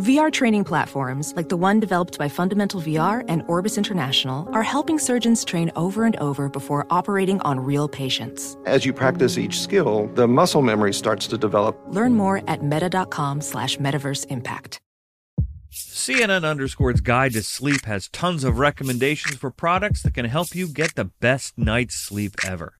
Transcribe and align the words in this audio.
VR 0.00 0.32
training 0.32 0.64
platforms, 0.64 1.34
like 1.36 1.50
the 1.50 1.58
one 1.58 1.78
developed 1.78 2.18
by 2.18 2.26
Fundamental 2.26 2.80
VR 2.80 3.22
and 3.28 3.42
Orbis 3.48 3.76
International, 3.76 4.48
are 4.54 4.62
helping 4.62 4.98
surgeons 4.98 5.44
train 5.44 5.70
over 5.76 6.04
and 6.04 6.16
over 6.16 6.48
before 6.48 6.86
operating 6.88 7.38
on 7.42 7.60
real 7.60 7.86
patients. 7.86 8.56
As 8.64 8.86
you 8.86 8.94
practice 8.94 9.36
each 9.36 9.60
skill, 9.60 10.10
the 10.14 10.26
muscle 10.26 10.62
memory 10.62 10.94
starts 10.94 11.26
to 11.26 11.36
develop. 11.36 11.78
Learn 11.88 12.14
more 12.14 12.42
at 12.48 12.64
meta.com 12.64 13.42
slash 13.42 13.76
metaverse 13.76 14.24
impact. 14.30 14.80
CNN 15.70 16.48
Underscore's 16.48 17.02
Guide 17.02 17.34
to 17.34 17.42
Sleep 17.42 17.84
has 17.84 18.08
tons 18.08 18.42
of 18.42 18.58
recommendations 18.58 19.36
for 19.36 19.50
products 19.50 20.02
that 20.02 20.14
can 20.14 20.24
help 20.24 20.54
you 20.54 20.66
get 20.66 20.94
the 20.94 21.04
best 21.20 21.58
night's 21.58 21.94
sleep 21.94 22.34
ever. 22.44 22.79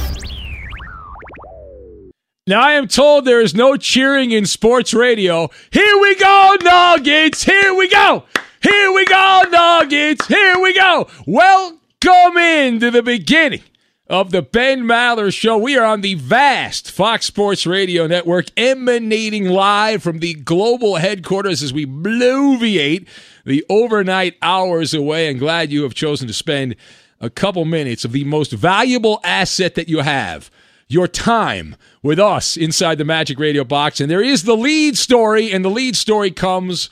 Now 2.47 2.61
I 2.61 2.71
am 2.71 2.87
told 2.87 3.25
there 3.25 3.39
is 3.39 3.53
no 3.53 3.77
cheering 3.77 4.31
in 4.31 4.47
sports 4.47 4.95
radio. 4.95 5.51
Here 5.69 5.99
we 5.99 6.15
go, 6.15 6.57
Nuggets! 6.63 7.43
Here 7.43 7.75
we 7.75 7.87
go! 7.87 8.23
Here 8.63 8.91
we 8.91 9.05
go, 9.05 9.43
Nuggets! 9.51 10.25
Here 10.25 10.59
we 10.59 10.73
go! 10.73 11.07
Welcome 11.27 12.37
into 12.37 12.89
the 12.89 13.03
beginning 13.03 13.61
of 14.07 14.31
the 14.31 14.41
Ben 14.41 14.85
Maller 14.85 15.31
Show. 15.31 15.55
We 15.59 15.77
are 15.77 15.85
on 15.85 16.01
the 16.01 16.15
vast 16.15 16.89
Fox 16.89 17.27
Sports 17.27 17.67
Radio 17.67 18.07
network, 18.07 18.47
emanating 18.57 19.45
live 19.45 20.01
from 20.01 20.17
the 20.17 20.33
global 20.33 20.95
headquarters 20.95 21.61
as 21.61 21.71
we 21.71 21.85
bloviate 21.85 23.07
the 23.45 23.63
overnight 23.69 24.35
hours 24.41 24.95
away. 24.95 25.29
And 25.29 25.37
glad 25.37 25.71
you 25.71 25.83
have 25.83 25.93
chosen 25.93 26.25
to 26.25 26.33
spend 26.33 26.75
a 27.19 27.29
couple 27.29 27.65
minutes 27.65 28.03
of 28.03 28.13
the 28.13 28.23
most 28.23 28.51
valuable 28.51 29.19
asset 29.23 29.75
that 29.75 29.89
you 29.89 29.99
have 29.99 30.49
your 30.91 31.07
time 31.07 31.75
with 32.03 32.19
us 32.19 32.57
inside 32.57 32.97
the 32.97 33.05
Magic 33.05 33.39
Radio 33.39 33.63
box. 33.63 33.99
And 33.99 34.09
there 34.09 34.23
is 34.23 34.43
the 34.43 34.57
lead 34.57 34.97
story, 34.97 35.51
and 35.51 35.63
the 35.63 35.69
lead 35.69 35.95
story 35.95 36.31
comes 36.31 36.89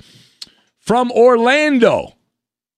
from 0.80 1.12
Orlando. 1.12 2.16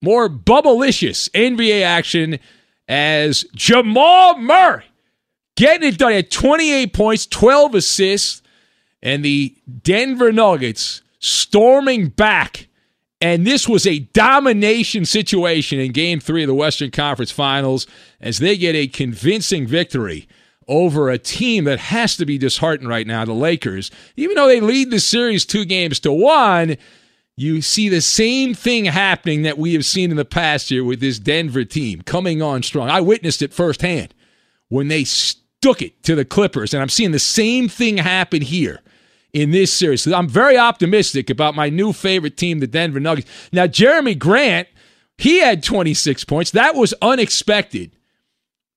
More 0.01 0.29
bubblicious 0.29 1.29
NBA 1.31 1.83
action 1.83 2.39
as 2.87 3.45
Jamal 3.55 4.37
Murray 4.37 4.83
getting 5.55 5.89
it 5.89 5.97
done 5.97 6.13
at 6.13 6.31
28 6.31 6.93
points, 6.93 7.27
12 7.27 7.75
assists, 7.75 8.41
and 9.03 9.23
the 9.23 9.55
Denver 9.83 10.31
Nuggets 10.31 11.01
storming 11.19 12.09
back. 12.09 12.67
And 13.21 13.45
this 13.45 13.69
was 13.69 13.85
a 13.85 13.99
domination 13.99 15.05
situation 15.05 15.79
in 15.79 15.91
game 15.91 16.19
three 16.19 16.41
of 16.41 16.47
the 16.47 16.55
Western 16.55 16.89
Conference 16.89 17.29
Finals 17.29 17.85
as 18.19 18.39
they 18.39 18.57
get 18.57 18.73
a 18.73 18.88
convincing 18.88 19.67
victory 19.67 20.27
over 20.71 21.09
a 21.09 21.18
team 21.18 21.65
that 21.65 21.77
has 21.77 22.15
to 22.15 22.25
be 22.25 22.38
disheartened 22.38 22.89
right 22.89 23.06
now, 23.06 23.25
the 23.25 23.33
Lakers. 23.33 23.91
Even 24.15 24.35
though 24.35 24.47
they 24.47 24.62
lead 24.62 24.89
the 24.89 25.01
series 25.01 25.45
two 25.45 25.65
games 25.65 26.00
to 26.00 26.13
one, 26.13 26.77
you 27.35 27.62
see 27.62 27.89
the 27.89 28.01
same 28.01 28.53
thing 28.53 28.85
happening 28.85 29.41
that 29.41 29.57
we 29.57 29.73
have 29.73 29.83
seen 29.85 30.12
in 30.12 30.18
the 30.18 30.23
past 30.23 30.71
year 30.71 30.83
with 30.83 31.01
this 31.01 31.19
Denver 31.19 31.65
team 31.65 32.01
coming 32.03 32.41
on 32.41 32.63
strong. 32.63 32.89
I 32.89 33.01
witnessed 33.01 33.41
it 33.41 33.53
firsthand 33.53 34.13
when 34.69 34.88
they 34.88 35.03
stuck 35.03 35.81
it 35.81 36.01
to 36.03 36.15
the 36.15 36.23
Clippers, 36.23 36.74
and 36.74 36.81
I'm 36.81 36.89
seeing 36.89 37.12
the 37.12 37.19
same 37.19 37.67
thing 37.67 37.97
happen 37.97 38.41
here 38.41 38.79
in 39.33 39.51
this 39.51 39.74
series. 39.74 40.07
I'm 40.07 40.29
very 40.29 40.57
optimistic 40.57 41.29
about 41.29 41.53
my 41.53 41.69
new 41.69 41.91
favorite 41.91 42.38
team, 42.38 42.59
the 42.59 42.67
Denver 42.67 43.01
Nuggets. 43.01 43.29
Now, 43.51 43.67
Jerami 43.67 44.17
Grant, 44.17 44.69
he 45.17 45.41
had 45.41 45.63
26 45.63 46.24
points. 46.24 46.51
That 46.51 46.75
was 46.75 46.94
unexpected 47.01 47.91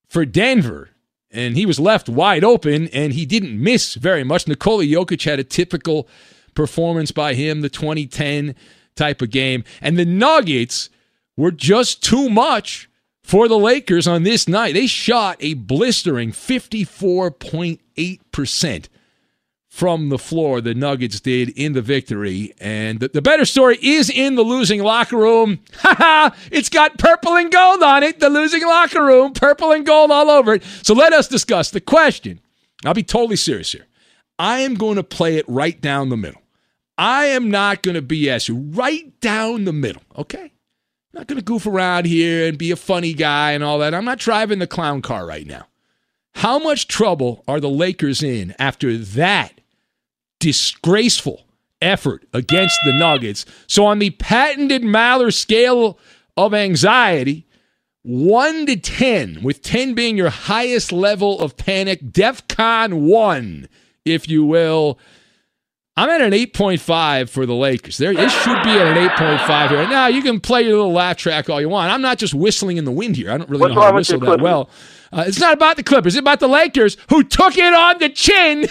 for 0.08 0.24
Denver 0.24 0.90
and 1.34 1.56
he 1.56 1.66
was 1.66 1.80
left 1.80 2.08
wide 2.08 2.44
open, 2.44 2.88
and 2.88 3.12
he 3.12 3.26
didn't 3.26 3.62
miss 3.62 3.94
very 3.94 4.24
much. 4.24 4.48
Nikola 4.48 4.84
Jokic 4.84 5.24
had 5.24 5.38
a 5.38 5.44
typical 5.44 6.08
performance 6.54 7.10
by 7.10 7.34
him, 7.34 7.60
the 7.60 7.68
2010 7.68 8.54
type 8.94 9.20
of 9.20 9.30
game. 9.30 9.64
And 9.80 9.98
the 9.98 10.04
Nuggets 10.04 10.88
were 11.36 11.50
just 11.50 12.00
too 12.02 12.30
much 12.30 12.88
for 13.22 13.48
the 13.48 13.58
Lakers 13.58 14.06
on 14.06 14.22
this 14.22 14.46
night. 14.46 14.74
They 14.74 14.86
shot 14.86 15.38
a 15.40 15.54
blistering 15.54 16.30
54.8% 16.30 18.88
from 19.74 20.08
the 20.08 20.18
floor, 20.18 20.60
the 20.60 20.72
Nuggets 20.72 21.18
did 21.18 21.48
in 21.58 21.72
the 21.72 21.82
victory. 21.82 22.54
And 22.60 23.00
the, 23.00 23.08
the 23.08 23.20
better 23.20 23.44
story 23.44 23.76
is 23.82 24.08
in 24.08 24.36
the 24.36 24.44
losing 24.44 24.80
locker 24.84 25.16
room. 25.16 25.58
Ha 25.78 25.94
ha! 25.98 26.36
It's 26.52 26.68
got 26.68 26.96
purple 26.96 27.34
and 27.34 27.50
gold 27.50 27.82
on 27.82 28.04
it, 28.04 28.20
the 28.20 28.30
losing 28.30 28.64
locker 28.64 29.04
room, 29.04 29.32
purple 29.32 29.72
and 29.72 29.84
gold 29.84 30.12
all 30.12 30.30
over 30.30 30.54
it. 30.54 30.62
So 30.82 30.94
let 30.94 31.12
us 31.12 31.26
discuss 31.26 31.72
the 31.72 31.80
question. 31.80 32.40
I'll 32.84 32.94
be 32.94 33.02
totally 33.02 33.34
serious 33.34 33.72
here. 33.72 33.86
I 34.38 34.60
am 34.60 34.74
going 34.74 34.94
to 34.94 35.02
play 35.02 35.36
it 35.36 35.44
right 35.48 35.78
down 35.80 36.08
the 36.08 36.16
middle. 36.16 36.40
I 36.96 37.26
am 37.26 37.50
not 37.50 37.82
going 37.82 37.96
to 37.96 38.02
BS 38.02 38.48
you. 38.48 38.54
Right 38.54 39.20
down 39.20 39.64
the 39.64 39.72
middle, 39.72 40.02
okay? 40.16 40.44
I'm 40.44 41.18
not 41.18 41.26
going 41.26 41.38
to 41.38 41.44
goof 41.44 41.66
around 41.66 42.06
here 42.06 42.46
and 42.46 42.56
be 42.56 42.70
a 42.70 42.76
funny 42.76 43.12
guy 43.12 43.50
and 43.50 43.64
all 43.64 43.80
that. 43.80 43.92
I'm 43.92 44.04
not 44.04 44.18
driving 44.18 44.60
the 44.60 44.68
clown 44.68 45.02
car 45.02 45.26
right 45.26 45.46
now. 45.46 45.66
How 46.36 46.60
much 46.60 46.88
trouble 46.88 47.42
are 47.48 47.60
the 47.60 47.68
Lakers 47.68 48.22
in 48.22 48.54
after 48.58 48.96
that 48.96 49.53
disgraceful 50.44 51.46
effort 51.80 52.26
against 52.34 52.78
the 52.84 52.92
Nuggets? 52.92 53.46
So, 53.66 53.86
on 53.86 53.98
the 53.98 54.10
patented 54.10 54.82
Maller 54.82 55.32
scale 55.32 55.98
of 56.36 56.52
anxiety, 56.52 57.46
1 58.02 58.66
to 58.66 58.76
10, 58.76 59.42
with 59.42 59.62
10 59.62 59.94
being 59.94 60.18
your 60.18 60.28
highest 60.28 60.92
level 60.92 61.40
of 61.40 61.56
panic, 61.56 62.12
DEF 62.12 62.46
CON 62.48 63.06
1, 63.06 63.68
if 64.04 64.28
you 64.28 64.44
will. 64.44 64.98
I'm 65.96 66.10
at 66.10 66.20
an 66.20 66.32
8.5 66.32 67.28
for 67.28 67.46
the 67.46 67.54
Lakers. 67.54 67.98
There, 67.98 68.10
it 68.10 68.30
should 68.30 68.62
be 68.64 68.70
at 68.70 68.96
an 68.96 69.08
8.5 69.10 69.68
here. 69.68 69.88
Now, 69.88 70.08
you 70.08 70.22
can 70.22 70.40
play 70.40 70.62
your 70.62 70.76
little 70.76 70.92
laugh 70.92 71.16
track 71.16 71.48
all 71.48 71.60
you 71.60 71.68
want. 71.68 71.92
I'm 71.92 72.02
not 72.02 72.18
just 72.18 72.34
whistling 72.34 72.78
in 72.78 72.84
the 72.84 72.90
wind 72.90 73.14
here. 73.14 73.30
I 73.30 73.38
don't 73.38 73.48
really 73.48 73.60
What's 73.60 73.74
know 73.76 73.80
how 73.80 73.90
to 73.92 73.96
whistle 73.96 74.18
that 74.20 74.40
well. 74.40 74.68
Uh, 75.12 75.22
it's 75.28 75.38
not 75.38 75.54
about 75.54 75.76
the 75.76 75.84
Clippers. 75.84 76.16
It's 76.16 76.20
about 76.20 76.40
the 76.40 76.48
Lakers 76.48 76.96
who 77.10 77.22
took 77.22 77.56
it 77.56 77.72
on 77.72 77.98
the 78.00 78.08
chin. 78.08 78.62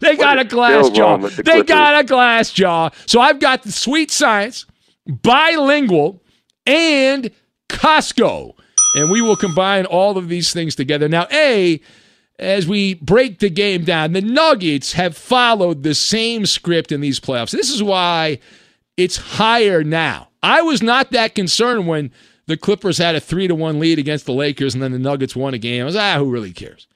they 0.00 0.16
got 0.16 0.38
a 0.38 0.44
glass 0.44 0.90
jaw. 0.90 1.16
the 1.16 1.42
They 1.42 1.62
got 1.62 1.98
a 1.98 2.04
glass 2.04 2.52
jaw. 2.52 2.90
So 3.06 3.22
I've 3.22 3.40
got 3.40 3.62
the 3.62 3.72
sweet 3.72 4.10
science, 4.10 4.66
bilingual, 5.06 6.22
and 6.66 7.30
Costco. 7.70 8.52
And 8.96 9.10
we 9.10 9.22
will 9.22 9.36
combine 9.36 9.86
all 9.86 10.18
of 10.18 10.28
these 10.28 10.52
things 10.52 10.74
together. 10.74 11.08
Now, 11.08 11.26
A, 11.32 11.80
as 12.40 12.66
we 12.66 12.94
break 12.94 13.38
the 13.38 13.50
game 13.50 13.84
down, 13.84 14.12
the 14.12 14.22
Nuggets 14.22 14.94
have 14.94 15.16
followed 15.16 15.82
the 15.82 15.94
same 15.94 16.46
script 16.46 16.90
in 16.90 17.00
these 17.00 17.20
playoffs. 17.20 17.50
This 17.50 17.70
is 17.70 17.82
why 17.82 18.38
it's 18.96 19.16
higher 19.16 19.84
now. 19.84 20.28
I 20.42 20.62
was 20.62 20.82
not 20.82 21.10
that 21.12 21.34
concerned 21.34 21.86
when 21.86 22.10
the 22.46 22.56
Clippers 22.56 22.98
had 22.98 23.14
a 23.14 23.20
three 23.20 23.46
to 23.46 23.54
one 23.54 23.78
lead 23.78 23.98
against 23.98 24.24
the 24.24 24.32
Lakers 24.32 24.74
and 24.74 24.82
then 24.82 24.92
the 24.92 24.98
Nuggets 24.98 25.36
won 25.36 25.54
a 25.54 25.58
game. 25.58 25.82
I 25.82 25.84
was 25.84 25.96
ah, 25.96 26.16
who 26.18 26.30
really 26.30 26.52
cares? 26.52 26.88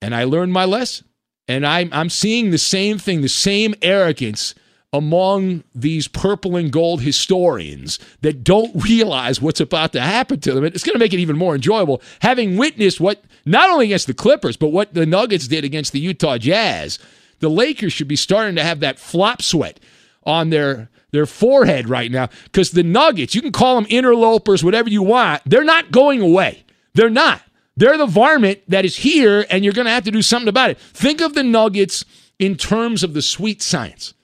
And 0.00 0.14
I 0.14 0.24
learned 0.24 0.52
my 0.52 0.64
lesson. 0.64 1.06
And 1.46 1.66
I'm 1.66 1.90
I'm 1.92 2.08
seeing 2.08 2.50
the 2.50 2.58
same 2.58 2.98
thing, 2.98 3.20
the 3.20 3.28
same 3.28 3.74
arrogance 3.82 4.54
among 4.94 5.64
these 5.74 6.06
purple 6.06 6.54
and 6.54 6.70
gold 6.70 7.02
historians 7.02 7.98
that 8.20 8.44
don't 8.44 8.72
realize 8.80 9.42
what's 9.42 9.58
about 9.58 9.92
to 9.92 10.00
happen 10.00 10.38
to 10.38 10.52
them. 10.52 10.64
It's 10.64 10.84
going 10.84 10.94
to 10.94 11.00
make 11.00 11.12
it 11.12 11.18
even 11.18 11.36
more 11.36 11.56
enjoyable 11.56 12.00
having 12.20 12.56
witnessed 12.56 13.00
what 13.00 13.24
not 13.44 13.68
only 13.70 13.86
against 13.86 14.06
the 14.06 14.14
Clippers, 14.14 14.56
but 14.56 14.68
what 14.68 14.94
the 14.94 15.04
Nuggets 15.04 15.48
did 15.48 15.64
against 15.64 15.92
the 15.92 15.98
Utah 15.98 16.38
Jazz. 16.38 17.00
The 17.40 17.48
Lakers 17.48 17.92
should 17.92 18.06
be 18.06 18.14
starting 18.14 18.54
to 18.54 18.62
have 18.62 18.78
that 18.80 19.00
flop 19.00 19.42
sweat 19.42 19.80
on 20.22 20.50
their 20.50 20.88
their 21.10 21.26
forehead 21.26 21.88
right 21.88 22.10
now 22.10 22.28
because 22.44 22.70
the 22.70 22.84
Nuggets, 22.84 23.34
you 23.34 23.42
can 23.42 23.52
call 23.52 23.74
them 23.74 23.86
interlopers, 23.90 24.62
whatever 24.62 24.88
you 24.88 25.02
want, 25.02 25.42
they're 25.44 25.64
not 25.64 25.90
going 25.90 26.20
away. 26.20 26.62
They're 26.94 27.10
not. 27.10 27.42
They're 27.76 27.98
the 27.98 28.06
varmint 28.06 28.60
that 28.68 28.84
is 28.84 28.96
here, 28.98 29.44
and 29.50 29.64
you're 29.64 29.74
going 29.74 29.86
to 29.86 29.90
have 29.90 30.04
to 30.04 30.12
do 30.12 30.22
something 30.22 30.48
about 30.48 30.70
it. 30.70 30.78
Think 30.78 31.20
of 31.20 31.34
the 31.34 31.42
Nuggets 31.42 32.04
in 32.38 32.54
terms 32.54 33.02
of 33.02 33.12
the 33.14 33.22
sweet 33.22 33.60
science. 33.60 34.14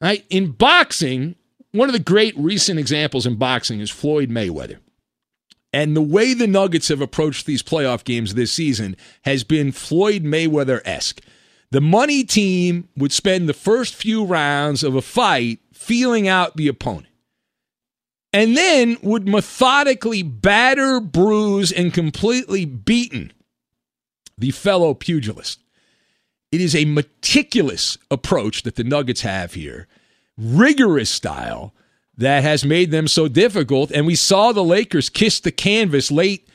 Right? 0.00 0.24
In 0.30 0.52
boxing, 0.52 1.36
one 1.72 1.88
of 1.88 1.92
the 1.92 1.98
great 1.98 2.34
recent 2.36 2.78
examples 2.78 3.26
in 3.26 3.36
boxing 3.36 3.80
is 3.80 3.90
Floyd 3.90 4.30
Mayweather. 4.30 4.78
And 5.72 5.96
the 5.96 6.02
way 6.02 6.34
the 6.34 6.46
Nuggets 6.46 6.88
have 6.88 7.00
approached 7.00 7.46
these 7.46 7.62
playoff 7.62 8.04
games 8.04 8.34
this 8.34 8.52
season 8.52 8.96
has 9.22 9.42
been 9.42 9.72
Floyd 9.72 10.22
Mayweather 10.22 10.80
esque. 10.84 11.20
The 11.72 11.80
money 11.80 12.22
team 12.22 12.88
would 12.96 13.12
spend 13.12 13.48
the 13.48 13.54
first 13.54 13.94
few 13.94 14.24
rounds 14.24 14.84
of 14.84 14.94
a 14.94 15.02
fight 15.02 15.58
feeling 15.72 16.28
out 16.28 16.56
the 16.56 16.68
opponent 16.68 17.08
and 18.34 18.56
then 18.56 18.98
would 19.00 19.28
methodically 19.28 20.24
batter, 20.24 20.98
bruise, 20.98 21.70
and 21.70 21.94
completely 21.94 22.64
beaten 22.64 23.32
the 24.36 24.50
fellow 24.50 24.92
pugilist. 24.92 25.60
It 26.54 26.60
is 26.60 26.76
a 26.76 26.84
meticulous 26.84 27.98
approach 28.12 28.62
that 28.62 28.76
the 28.76 28.84
Nuggets 28.84 29.22
have 29.22 29.54
here, 29.54 29.88
rigorous 30.38 31.10
style 31.10 31.74
that 32.16 32.44
has 32.44 32.64
made 32.64 32.92
them 32.92 33.08
so 33.08 33.26
difficult. 33.26 33.90
And 33.90 34.06
we 34.06 34.14
saw 34.14 34.52
the 34.52 34.62
Lakers 34.62 35.08
kiss 35.08 35.40
the 35.40 35.50
canvas 35.50 36.12
late 36.12 36.46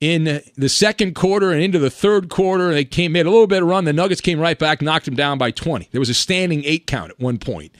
in 0.00 0.40
the 0.56 0.70
second 0.70 1.14
quarter 1.14 1.52
and 1.52 1.60
into 1.60 1.78
the 1.78 1.90
third 1.90 2.30
quarter. 2.30 2.72
They 2.72 2.86
came 2.86 3.12
made 3.12 3.26
a 3.26 3.30
little 3.30 3.46
bit 3.46 3.62
of 3.62 3.68
run. 3.68 3.84
The 3.84 3.92
Nuggets 3.92 4.22
came 4.22 4.40
right 4.40 4.58
back, 4.58 4.80
knocked 4.80 5.04
them 5.04 5.16
down 5.16 5.36
by 5.36 5.50
20. 5.50 5.90
There 5.92 6.00
was 6.00 6.08
a 6.08 6.14
standing 6.14 6.64
eight 6.64 6.86
count 6.86 7.10
at 7.10 7.20
one 7.20 7.36
point. 7.36 7.74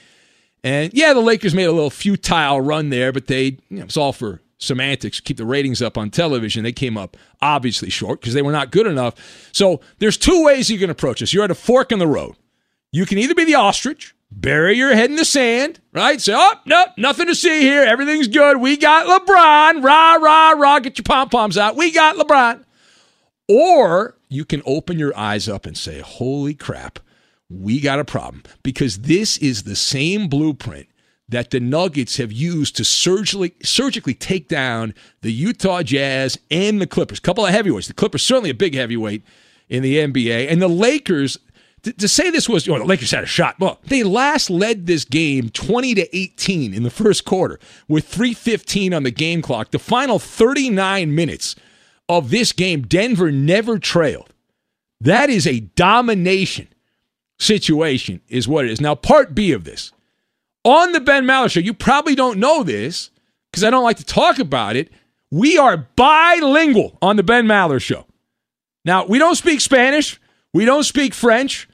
And 0.63 0.93
yeah, 0.93 1.13
the 1.13 1.21
Lakers 1.21 1.55
made 1.55 1.63
a 1.63 1.71
little 1.71 1.89
futile 1.89 2.61
run 2.61 2.91
there, 2.91 3.11
but 3.11 3.25
they 3.25 3.57
you 3.69 3.79
know, 3.79 3.85
it's 3.85 3.97
all 3.97 4.13
for 4.13 4.41
semantics, 4.63 5.19
keep 5.19 5.37
the 5.37 5.45
ratings 5.45 5.81
up 5.81 5.97
on 5.97 6.09
television. 6.09 6.63
They 6.63 6.71
came 6.71 6.97
up 6.97 7.17
obviously 7.41 7.89
short 7.89 8.21
because 8.21 8.33
they 8.33 8.41
were 8.41 8.51
not 8.51 8.71
good 8.71 8.87
enough. 8.87 9.15
So 9.51 9.81
there's 9.99 10.17
two 10.17 10.43
ways 10.43 10.69
you 10.69 10.79
can 10.79 10.89
approach 10.89 11.19
this. 11.19 11.33
You're 11.33 11.43
at 11.43 11.51
a 11.51 11.55
fork 11.55 11.91
in 11.91 11.99
the 11.99 12.07
road. 12.07 12.35
You 12.91 13.05
can 13.05 13.17
either 13.17 13.35
be 13.35 13.45
the 13.45 13.55
ostrich, 13.55 14.15
bury 14.31 14.77
your 14.77 14.93
head 14.93 15.09
in 15.09 15.15
the 15.15 15.25
sand, 15.25 15.79
right? 15.93 16.21
Say, 16.21 16.33
oh, 16.35 16.53
nope, 16.65 16.89
nothing 16.97 17.27
to 17.27 17.35
see 17.35 17.61
here. 17.61 17.83
Everything's 17.83 18.27
good. 18.27 18.57
We 18.57 18.77
got 18.77 19.07
LeBron. 19.07 19.83
Rah, 19.83 20.15
rah, 20.15 20.51
rah. 20.51 20.79
Get 20.79 20.97
your 20.97 21.03
pom 21.03 21.29
poms 21.29 21.57
out. 21.57 21.75
We 21.75 21.91
got 21.91 22.15
LeBron. 22.17 22.63
Or 23.49 24.15
you 24.29 24.45
can 24.45 24.61
open 24.65 24.99
your 24.99 25.17
eyes 25.17 25.49
up 25.49 25.65
and 25.65 25.77
say, 25.77 25.99
holy 25.99 26.53
crap, 26.53 26.99
we 27.49 27.79
got 27.79 27.99
a 27.99 28.05
problem. 28.05 28.43
Because 28.63 28.99
this 28.99 29.37
is 29.37 29.63
the 29.63 29.75
same 29.75 30.27
blueprint 30.27 30.87
that 31.29 31.51
the 31.51 31.59
Nuggets 31.59 32.17
have 32.17 32.31
used 32.31 32.75
to 32.77 32.85
surgically 32.85 33.55
surgically 33.63 34.13
take 34.13 34.47
down 34.47 34.93
the 35.21 35.31
Utah 35.31 35.81
Jazz 35.81 36.37
and 36.51 36.81
the 36.81 36.87
Clippers. 36.87 37.19
A 37.19 37.21
couple 37.21 37.45
of 37.45 37.51
heavyweights. 37.51 37.87
The 37.87 37.93
Clippers 37.93 38.23
certainly 38.23 38.49
a 38.49 38.55
big 38.55 38.75
heavyweight 38.75 39.23
in 39.69 39.83
the 39.83 39.97
NBA, 39.97 40.51
and 40.51 40.61
the 40.61 40.67
Lakers. 40.67 41.37
To, 41.83 41.91
to 41.91 42.07
say 42.07 42.29
this 42.29 42.47
was, 42.47 42.65
you 42.65 42.71
know, 42.71 42.79
the 42.79 42.85
Lakers 42.85 43.11
had 43.11 43.25
a 43.25 43.27
shot. 43.27 43.59
Well, 43.59 43.77
they 43.83 44.03
last 44.03 44.49
led 44.49 44.85
this 44.85 45.03
game 45.03 45.49
20 45.49 45.95
to 45.95 46.15
18 46.15 46.73
in 46.73 46.83
the 46.83 46.89
first 46.89 47.25
quarter 47.25 47.59
with 47.89 48.09
3:15 48.09 48.95
on 48.95 49.03
the 49.03 49.11
game 49.11 49.41
clock. 49.41 49.71
The 49.71 49.79
final 49.79 50.17
39 50.17 51.13
minutes 51.13 51.57
of 52.07 52.29
this 52.29 52.51
game, 52.51 52.83
Denver 52.83 53.31
never 53.31 53.79
trailed. 53.79 54.33
That 55.01 55.29
is 55.29 55.45
a 55.45 55.61
domination 55.61 56.69
situation, 57.39 58.21
is 58.29 58.47
what 58.47 58.65
it 58.65 58.71
is. 58.71 58.79
Now, 58.79 58.95
part 58.95 59.35
B 59.35 59.51
of 59.51 59.63
this 59.65 59.91
on 60.63 60.91
the 60.91 60.99
Ben 60.99 61.25
Maller 61.25 61.49
show, 61.51 61.59
you 61.59 61.73
probably 61.73 62.15
don't 62.15 62.39
know 62.39 62.63
this 62.63 63.11
because 63.51 63.63
I 63.63 63.69
don't 63.69 63.83
like 63.83 63.97
to 63.97 64.05
talk 64.05 64.39
about 64.39 64.75
it. 64.75 64.91
We 65.31 65.57
are 65.57 65.77
bilingual 65.95 66.97
on 67.01 67.15
the 67.15 67.23
Ben 67.23 67.45
Maller 67.45 67.81
show. 67.81 68.05
Now, 68.85 69.05
we 69.05 69.17
don't 69.17 69.35
speak 69.35 69.61
Spanish, 69.61 70.19
we 70.53 70.65
don't 70.65 70.83
speak 70.83 71.13
French, 71.13 71.67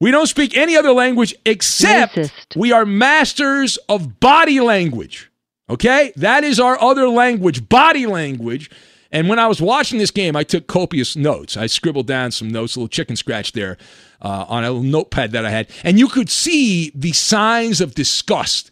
we 0.00 0.10
don't 0.10 0.26
speak 0.26 0.56
any 0.56 0.76
other 0.76 0.92
language 0.92 1.34
except 1.44 2.32
we 2.56 2.72
are 2.72 2.86
masters 2.86 3.76
of 3.88 4.20
body 4.20 4.60
language. 4.60 5.30
Okay? 5.68 6.12
That 6.16 6.44
is 6.44 6.58
our 6.58 6.80
other 6.80 7.08
language, 7.08 7.68
body 7.68 8.06
language. 8.06 8.70
And 9.12 9.28
when 9.28 9.38
I 9.38 9.46
was 9.46 9.60
watching 9.60 9.98
this 9.98 10.10
game, 10.10 10.36
I 10.36 10.44
took 10.44 10.66
copious 10.66 11.16
notes. 11.16 11.56
I 11.56 11.66
scribbled 11.66 12.06
down 12.06 12.30
some 12.30 12.48
notes, 12.48 12.76
a 12.76 12.78
little 12.78 12.88
chicken 12.88 13.16
scratch 13.16 13.52
there 13.52 13.76
uh, 14.22 14.46
on 14.48 14.64
a 14.64 14.72
notepad 14.72 15.32
that 15.32 15.46
I 15.46 15.50
had. 15.50 15.68
And 15.84 15.98
you 15.98 16.08
could 16.08 16.30
see 16.30 16.90
the 16.94 17.12
signs 17.12 17.80
of 17.80 17.94
disgust 17.94 18.70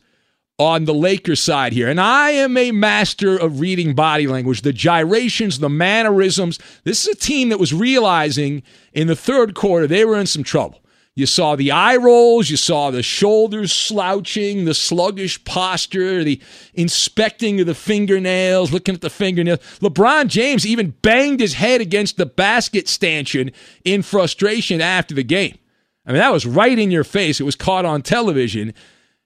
on 0.58 0.86
the 0.86 0.94
Lakers 0.94 1.40
side 1.40 1.72
here. 1.72 1.88
And 1.88 2.00
I 2.00 2.30
am 2.30 2.56
a 2.56 2.72
master 2.72 3.36
of 3.36 3.60
reading 3.60 3.94
body 3.94 4.26
language, 4.26 4.62
the 4.62 4.72
gyrations, 4.72 5.60
the 5.60 5.68
mannerisms. 5.68 6.58
This 6.82 7.06
is 7.06 7.14
a 7.14 7.18
team 7.18 7.48
that 7.50 7.60
was 7.60 7.72
realizing 7.72 8.64
in 8.92 9.06
the 9.06 9.16
third 9.16 9.54
quarter 9.54 9.86
they 9.86 10.04
were 10.04 10.18
in 10.18 10.26
some 10.26 10.42
trouble. 10.42 10.82
You 11.18 11.26
saw 11.26 11.56
the 11.56 11.72
eye 11.72 11.96
rolls, 11.96 12.48
you 12.48 12.56
saw 12.56 12.92
the 12.92 13.02
shoulders 13.02 13.72
slouching, 13.72 14.66
the 14.66 14.72
sluggish 14.72 15.42
posture, 15.42 16.22
the 16.22 16.40
inspecting 16.74 17.58
of 17.58 17.66
the 17.66 17.74
fingernails, 17.74 18.72
looking 18.72 18.94
at 18.94 19.00
the 19.00 19.10
fingernails. 19.10 19.58
LeBron 19.80 20.28
James 20.28 20.64
even 20.64 20.94
banged 21.02 21.40
his 21.40 21.54
head 21.54 21.80
against 21.80 22.18
the 22.18 22.26
basket 22.26 22.86
stanchion 22.86 23.50
in 23.84 24.02
frustration 24.02 24.80
after 24.80 25.12
the 25.12 25.24
game. 25.24 25.58
I 26.06 26.12
mean, 26.12 26.20
that 26.20 26.32
was 26.32 26.46
right 26.46 26.78
in 26.78 26.92
your 26.92 27.02
face. 27.02 27.40
It 27.40 27.44
was 27.44 27.56
caught 27.56 27.84
on 27.84 28.02
television. 28.02 28.72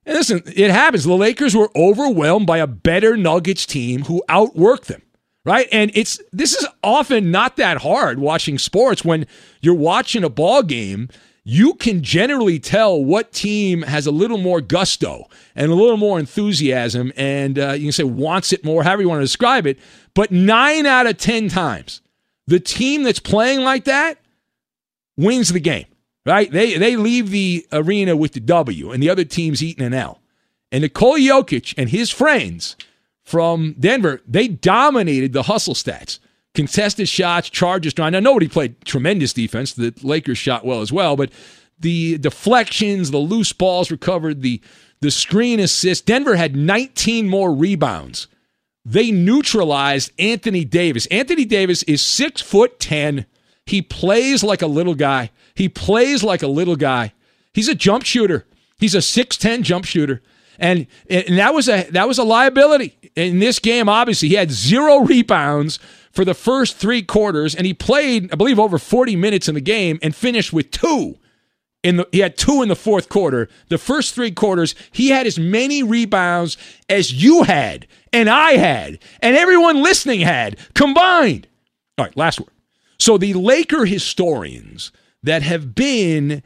And 0.07 0.17
listen, 0.17 0.43
it 0.47 0.71
happens. 0.71 1.05
The 1.05 1.13
Lakers 1.13 1.55
were 1.55 1.71
overwhelmed 1.77 2.47
by 2.47 2.57
a 2.57 2.67
better 2.67 3.19
Nuggets 3.19 3.67
team 3.67 4.05
who 4.05 4.25
outworked 4.31 4.87
them. 4.87 5.03
Right? 5.45 5.69
And 5.71 5.91
it's 5.93 6.19
this 6.33 6.55
is 6.55 6.67
often 6.83 7.31
not 7.31 7.57
that 7.57 7.83
hard 7.83 8.19
watching 8.19 8.57
sports 8.57 9.05
when 9.05 9.27
you're 9.61 9.75
watching 9.75 10.25
a 10.25 10.31
ball 10.31 10.63
game 10.63 11.11
you 11.45 11.75
can 11.75 12.03
generally 12.03 12.59
tell 12.59 13.03
what 13.03 13.33
team 13.33 13.83
has 13.83 14.07
a 14.07 14.13
little 14.13 14.39
more 14.39 14.61
gusto 14.61 15.29
and 15.57 15.73
a 15.73 15.75
little 15.75 15.97
more 15.97 16.19
enthusiasm 16.19 17.13
and 17.17 17.59
uh, 17.59 17.73
you 17.73 17.87
can 17.87 17.93
say 17.93 18.05
wants 18.05 18.53
it 18.53 18.65
more, 18.65 18.85
however 18.85 19.03
you 19.03 19.09
want 19.09 19.21
to 19.21 19.25
describe 19.25 19.67
it. 19.67 19.79
But 20.15 20.31
nine 20.31 20.87
out 20.87 21.07
of 21.07 21.17
10 21.17 21.49
times, 21.49 22.01
the 22.47 22.61
team 22.61 23.03
that's 23.03 23.19
playing 23.19 23.61
like 23.61 23.85
that 23.85 24.19
wins 25.17 25.53
the 25.53 25.61
game, 25.61 25.87
right? 26.25 26.51
They, 26.51 26.77
they 26.77 26.97
leave 26.97 27.31
the 27.31 27.67
arena 27.73 28.17
with 28.17 28.33
the 28.33 28.41
W 28.41 28.93
and 28.93 29.03
the 29.03 29.11
other 29.11 29.25
team's 29.25 29.63
eating 29.63 29.85
an 29.85 29.95
L. 29.95 30.21
And 30.71 30.83
Nikola 30.83 31.19
Jokic 31.19 31.75
and 31.77 31.91
his 31.91 32.11
friends 32.11 32.77
from 33.25 33.75
Denver, 33.79 34.23
they 34.27 34.49
dominated 34.49 35.33
the 35.33 35.45
hustle 35.45 35.75
stats 35.75 36.19
contested 36.55 37.09
shots, 37.09 37.49
charges 37.51 37.95
drawn. 37.95 38.13
Now, 38.13 38.21
nobody 38.21 38.49
played 38.49 38.81
tremendous 38.85 39.33
defense. 39.33 39.73
The 39.73 39.95
Lakers 40.03 40.39
shot 40.39 40.65
well 40.65 40.81
as 40.81 40.93
well, 40.93 41.17
but 41.17 41.31
the 41.79 42.19
deflections, 42.19 43.11
the 43.11 43.19
loose 43.19 43.53
balls 43.53 43.91
recovered, 43.91 44.43
the 44.43 44.61
the 45.01 45.11
screen 45.11 45.59
assist. 45.59 46.07
Denver 46.07 46.37
had 46.37 46.55
19 46.55 47.29
more 47.29 47.53
rebounds. 47.53 48.29
They 48.85 49.11
neutralized 49.11 50.13
Anthony 50.19 50.65
Davis. 50.65 51.07
Anthony 51.07 51.45
Davis 51.45 51.83
is 51.85 52.03
six 52.03 52.41
foot 52.41 52.79
ten. 52.79 53.27
He 53.67 53.83
plays 53.83 54.43
like 54.43 54.63
a 54.63 54.67
little 54.67 54.95
guy. 54.95 55.31
He 55.55 55.69
plays 55.69 56.23
like 56.23 56.43
a 56.43 56.49
little 56.49 56.77
guy. 56.77 57.13
He's 57.53 57.69
a 57.69 57.75
jump 57.75 58.05
shooter. 58.05 58.47
He's 58.79 58.95
a 58.95 59.03
six 59.03 59.37
ten 59.37 59.63
jump 59.63 59.85
shooter. 59.85 60.23
And, 60.59 60.87
and 61.09 61.39
that 61.39 61.55
was 61.55 61.69
a 61.69 61.89
that 61.91 62.07
was 62.07 62.19
a 62.19 62.25
liability 62.25 62.97
in 63.17 63.39
this 63.39 63.59
game. 63.59 63.89
Obviously, 63.89 64.29
he 64.29 64.35
had 64.35 64.51
zero 64.51 65.01
rebounds, 65.01 65.79
for 66.13 66.25
the 66.25 66.35
first 66.35 66.77
three 66.77 67.03
quarters, 67.03 67.55
and 67.55 67.67
he 67.67 67.75
played, 67.75 68.33
I 68.33 68.37
believe, 68.37 68.59
over 68.59 68.79
40 68.79 69.17
minutes 69.17 69.49
in 69.49 69.55
the 69.55 69.61
game 69.61 69.99
and 70.03 70.15
finished 70.15 70.53
with 70.53 70.71
two. 70.71 71.19
In 71.83 71.97
the, 71.97 72.09
he 72.13 72.21
had 72.21 72.37
two 72.37 72.63
in 72.63 72.69
the 72.69 72.77
fourth 72.77 73.09
quarter. 73.09 73.49
The 73.69 73.79
first 73.79 74.15
three 74.15 74.31
quarters, 74.31 74.77
he 74.93 75.09
had 75.09 75.27
as 75.27 75.39
many 75.39 75.83
rebounds 75.83 76.57
as 76.89 77.13
you 77.13 77.43
had, 77.43 77.89
and 78.13 78.31
I 78.31 78.53
had, 78.53 79.01
and 79.21 79.37
everyone 79.37 79.83
listening 79.83 80.21
had 80.21 80.59
combined. 80.75 81.49
All 81.99 82.05
right, 82.05 82.17
last 82.17 82.41
word. 82.41 82.51
So 82.99 83.19
the 83.19 83.35
Laker 83.35 83.85
historians 83.85 84.93
that 85.25 85.43
have 85.43 85.75
been 85.75 86.43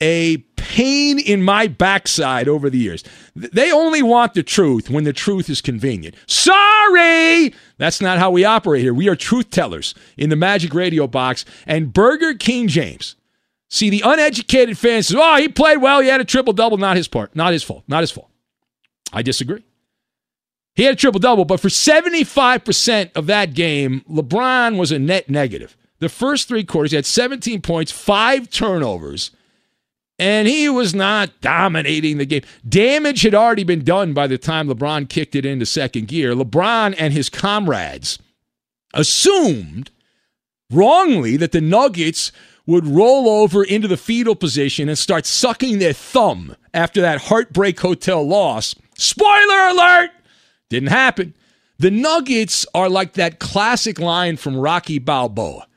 a 0.00 0.36
pain 0.66 1.20
in 1.20 1.42
my 1.42 1.68
backside 1.68 2.48
over 2.48 2.68
the 2.68 2.78
years. 2.78 3.04
They 3.36 3.70
only 3.70 4.02
want 4.02 4.34
the 4.34 4.42
truth 4.42 4.90
when 4.90 5.04
the 5.04 5.12
truth 5.12 5.48
is 5.48 5.60
convenient. 5.60 6.16
Sorry! 6.26 7.54
That's 7.78 8.00
not 8.00 8.18
how 8.18 8.32
we 8.32 8.44
operate 8.44 8.82
here. 8.82 8.92
We 8.92 9.08
are 9.08 9.14
truth 9.14 9.50
tellers 9.50 9.94
in 10.16 10.28
the 10.28 10.36
Magic 10.36 10.74
Radio 10.74 11.06
box. 11.06 11.44
And 11.66 11.92
Burger 11.92 12.34
King 12.34 12.66
James. 12.66 13.14
See, 13.68 13.90
the 13.90 14.02
uneducated 14.04 14.76
fan 14.76 15.04
says, 15.04 15.16
oh, 15.18 15.36
he 15.36 15.48
played 15.48 15.78
well. 15.78 16.00
He 16.00 16.08
had 16.08 16.20
a 16.20 16.24
triple 16.24 16.52
double. 16.52 16.78
Not 16.78 16.96
his 16.96 17.06
part. 17.06 17.36
Not 17.36 17.52
his 17.52 17.62
fault. 17.62 17.84
Not 17.86 18.02
his 18.02 18.10
fault. 18.10 18.30
I 19.12 19.22
disagree. 19.22 19.64
He 20.74 20.82
had 20.82 20.94
a 20.94 20.96
triple 20.96 21.20
double, 21.20 21.44
but 21.44 21.60
for 21.60 21.68
75% 21.68 23.10
of 23.14 23.26
that 23.26 23.54
game, 23.54 24.02
LeBron 24.10 24.76
was 24.76 24.92
a 24.92 24.98
net 24.98 25.30
negative. 25.30 25.76
The 26.00 26.08
first 26.08 26.48
three 26.48 26.64
quarters, 26.64 26.90
he 26.90 26.96
had 26.96 27.06
17 27.06 27.62
points, 27.62 27.92
five 27.92 28.50
turnovers 28.50 29.30
and 30.18 30.48
he 30.48 30.68
was 30.68 30.94
not 30.94 31.40
dominating 31.40 32.18
the 32.18 32.26
game. 32.26 32.42
Damage 32.66 33.22
had 33.22 33.34
already 33.34 33.64
been 33.64 33.84
done 33.84 34.14
by 34.14 34.26
the 34.26 34.38
time 34.38 34.68
LeBron 34.68 35.08
kicked 35.08 35.34
it 35.34 35.44
into 35.44 35.66
second 35.66 36.08
gear. 36.08 36.34
LeBron 36.34 36.94
and 36.98 37.12
his 37.12 37.28
comrades 37.28 38.18
assumed 38.94 39.90
wrongly 40.70 41.36
that 41.36 41.52
the 41.52 41.60
Nuggets 41.60 42.32
would 42.66 42.86
roll 42.86 43.28
over 43.28 43.62
into 43.62 43.86
the 43.86 43.96
fetal 43.96 44.34
position 44.34 44.88
and 44.88 44.98
start 44.98 45.24
sucking 45.26 45.78
their 45.78 45.92
thumb 45.92 46.56
after 46.74 47.00
that 47.00 47.22
heartbreak 47.22 47.78
hotel 47.78 48.26
loss. 48.26 48.74
Spoiler 48.96 49.68
alert! 49.68 50.10
Didn't 50.68 50.88
happen. 50.88 51.34
The 51.78 51.90
Nuggets 51.90 52.66
are 52.74 52.88
like 52.88 53.12
that 53.12 53.38
classic 53.38 54.00
line 54.00 54.36
from 54.36 54.56
Rocky 54.56 54.98
Balboa. 54.98 55.68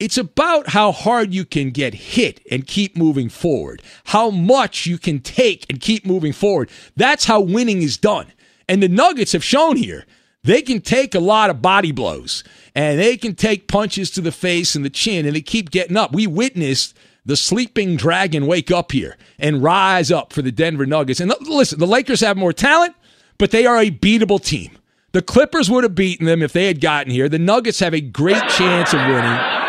It's 0.00 0.16
about 0.16 0.68
how 0.68 0.92
hard 0.92 1.34
you 1.34 1.44
can 1.44 1.70
get 1.70 1.92
hit 1.92 2.40
and 2.50 2.66
keep 2.66 2.96
moving 2.96 3.28
forward, 3.28 3.82
how 4.06 4.30
much 4.30 4.86
you 4.86 4.96
can 4.96 5.20
take 5.20 5.66
and 5.68 5.78
keep 5.78 6.06
moving 6.06 6.32
forward. 6.32 6.70
That's 6.96 7.26
how 7.26 7.40
winning 7.40 7.82
is 7.82 7.98
done. 7.98 8.32
And 8.66 8.82
the 8.82 8.88
Nuggets 8.88 9.32
have 9.32 9.44
shown 9.44 9.76
here 9.76 10.06
they 10.42 10.62
can 10.62 10.80
take 10.80 11.14
a 11.14 11.20
lot 11.20 11.50
of 11.50 11.60
body 11.60 11.92
blows 11.92 12.42
and 12.74 12.98
they 12.98 13.18
can 13.18 13.34
take 13.34 13.68
punches 13.68 14.10
to 14.12 14.22
the 14.22 14.32
face 14.32 14.74
and 14.74 14.86
the 14.86 14.90
chin 14.90 15.26
and 15.26 15.36
they 15.36 15.42
keep 15.42 15.70
getting 15.70 15.98
up. 15.98 16.14
We 16.14 16.26
witnessed 16.26 16.96
the 17.26 17.36
sleeping 17.36 17.96
dragon 17.96 18.46
wake 18.46 18.70
up 18.70 18.92
here 18.92 19.18
and 19.38 19.62
rise 19.62 20.10
up 20.10 20.32
for 20.32 20.40
the 20.40 20.50
Denver 20.50 20.86
Nuggets. 20.86 21.20
And 21.20 21.30
listen, 21.42 21.78
the 21.78 21.86
Lakers 21.86 22.22
have 22.22 22.38
more 22.38 22.54
talent, 22.54 22.94
but 23.36 23.50
they 23.50 23.66
are 23.66 23.76
a 23.76 23.90
beatable 23.90 24.42
team. 24.42 24.78
The 25.12 25.20
Clippers 25.20 25.68
would 25.70 25.84
have 25.84 25.94
beaten 25.94 26.24
them 26.24 26.40
if 26.40 26.54
they 26.54 26.68
had 26.68 26.80
gotten 26.80 27.12
here. 27.12 27.28
The 27.28 27.38
Nuggets 27.38 27.80
have 27.80 27.92
a 27.92 28.00
great 28.00 28.48
chance 28.48 28.94
of 28.94 29.00
winning. 29.00 29.59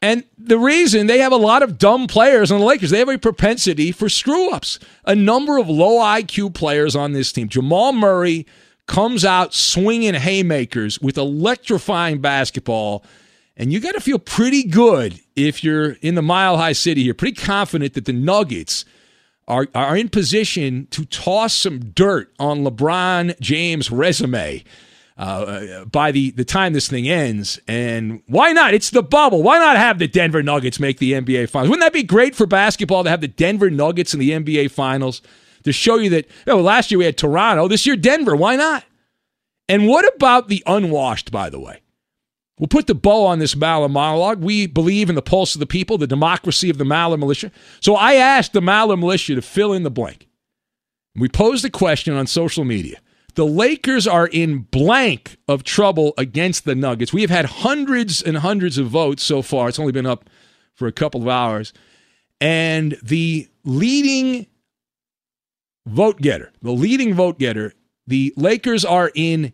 And 0.00 0.24
the 0.36 0.58
reason 0.58 1.06
they 1.06 1.18
have 1.18 1.32
a 1.32 1.36
lot 1.36 1.62
of 1.62 1.78
dumb 1.78 2.06
players 2.06 2.52
on 2.52 2.60
the 2.60 2.66
Lakers, 2.66 2.90
they 2.90 3.00
have 3.00 3.08
a 3.08 3.18
propensity 3.18 3.90
for 3.90 4.08
screw 4.08 4.50
ups. 4.50 4.78
A 5.04 5.14
number 5.14 5.58
of 5.58 5.68
low 5.68 5.98
IQ 5.98 6.54
players 6.54 6.94
on 6.94 7.12
this 7.12 7.32
team. 7.32 7.48
Jamal 7.48 7.92
Murray 7.92 8.46
comes 8.86 9.24
out 9.24 9.54
swinging 9.54 10.14
haymakers 10.14 11.00
with 11.00 11.18
electrifying 11.18 12.20
basketball. 12.20 13.04
And 13.56 13.72
you 13.72 13.80
got 13.80 13.94
to 13.94 14.00
feel 14.00 14.20
pretty 14.20 14.62
good 14.62 15.20
if 15.34 15.64
you're 15.64 15.92
in 16.00 16.14
the 16.14 16.22
mile 16.22 16.56
high 16.56 16.72
city 16.72 17.02
here, 17.02 17.14
pretty 17.14 17.34
confident 17.34 17.94
that 17.94 18.04
the 18.04 18.12
Nuggets 18.12 18.84
are, 19.48 19.66
are 19.74 19.96
in 19.96 20.08
position 20.08 20.86
to 20.90 21.04
toss 21.06 21.54
some 21.54 21.80
dirt 21.90 22.32
on 22.38 22.60
LeBron 22.60 23.38
James' 23.40 23.90
resume 23.90 24.62
uh, 25.18 25.84
by 25.86 26.12
the, 26.12 26.30
the 26.30 26.44
time 26.44 26.72
this 26.72 26.88
thing 26.88 27.08
ends. 27.08 27.58
And 27.66 28.22
why 28.26 28.52
not? 28.52 28.72
It's 28.72 28.90
the 28.90 29.02
bubble. 29.02 29.42
Why 29.42 29.58
not 29.58 29.76
have 29.76 29.98
the 29.98 30.06
Denver 30.06 30.42
Nuggets 30.42 30.78
make 30.78 30.98
the 30.98 31.12
NBA 31.12 31.50
Finals? 31.50 31.68
Wouldn't 31.68 31.84
that 31.84 31.92
be 31.92 32.04
great 32.04 32.36
for 32.36 32.46
basketball 32.46 33.02
to 33.04 33.10
have 33.10 33.20
the 33.20 33.28
Denver 33.28 33.68
Nuggets 33.68 34.14
in 34.14 34.20
the 34.20 34.30
NBA 34.30 34.70
Finals 34.70 35.20
to 35.64 35.72
show 35.72 35.96
you 35.96 36.08
that, 36.10 36.26
oh, 36.46 36.60
last 36.60 36.90
year 36.90 36.98
we 36.98 37.04
had 37.04 37.18
Toronto, 37.18 37.66
this 37.66 37.84
year 37.84 37.96
Denver. 37.96 38.36
Why 38.36 38.54
not? 38.54 38.84
And 39.68 39.88
what 39.88 40.10
about 40.14 40.48
the 40.48 40.62
unwashed, 40.66 41.32
by 41.32 41.50
the 41.50 41.60
way? 41.60 41.80
We'll 42.58 42.68
put 42.68 42.86
the 42.86 42.94
bow 42.94 43.26
on 43.26 43.40
this 43.40 43.54
Maller 43.54 43.90
monologue. 43.90 44.40
We 44.40 44.66
believe 44.66 45.08
in 45.08 45.14
the 45.14 45.22
pulse 45.22 45.54
of 45.54 45.60
the 45.60 45.66
people, 45.66 45.98
the 45.98 46.06
democracy 46.06 46.70
of 46.70 46.78
the 46.78 46.84
Maller 46.84 47.18
militia. 47.18 47.50
So 47.80 47.94
I 47.94 48.14
asked 48.14 48.52
the 48.52 48.60
Maller 48.60 48.98
militia 48.98 49.34
to 49.34 49.42
fill 49.42 49.72
in 49.72 49.82
the 49.82 49.90
blank. 49.90 50.28
We 51.14 51.28
posed 51.28 51.64
a 51.64 51.70
question 51.70 52.14
on 52.14 52.26
social 52.26 52.64
media. 52.64 53.00
The 53.38 53.46
Lakers 53.46 54.08
are 54.08 54.26
in 54.26 54.62
blank 54.62 55.36
of 55.46 55.62
trouble 55.62 56.12
against 56.18 56.64
the 56.64 56.74
Nuggets. 56.74 57.12
We 57.12 57.20
have 57.20 57.30
had 57.30 57.44
hundreds 57.44 58.20
and 58.20 58.38
hundreds 58.38 58.78
of 58.78 58.88
votes 58.88 59.22
so 59.22 59.42
far. 59.42 59.68
It's 59.68 59.78
only 59.78 59.92
been 59.92 60.06
up 60.06 60.28
for 60.74 60.88
a 60.88 60.92
couple 60.92 61.22
of 61.22 61.28
hours. 61.28 61.72
And 62.40 62.98
the 63.00 63.46
leading 63.62 64.48
vote 65.86 66.20
getter, 66.20 66.50
the 66.62 66.72
leading 66.72 67.14
vote 67.14 67.38
getter, 67.38 67.74
the 68.08 68.34
Lakers 68.36 68.84
are 68.84 69.12
in 69.14 69.52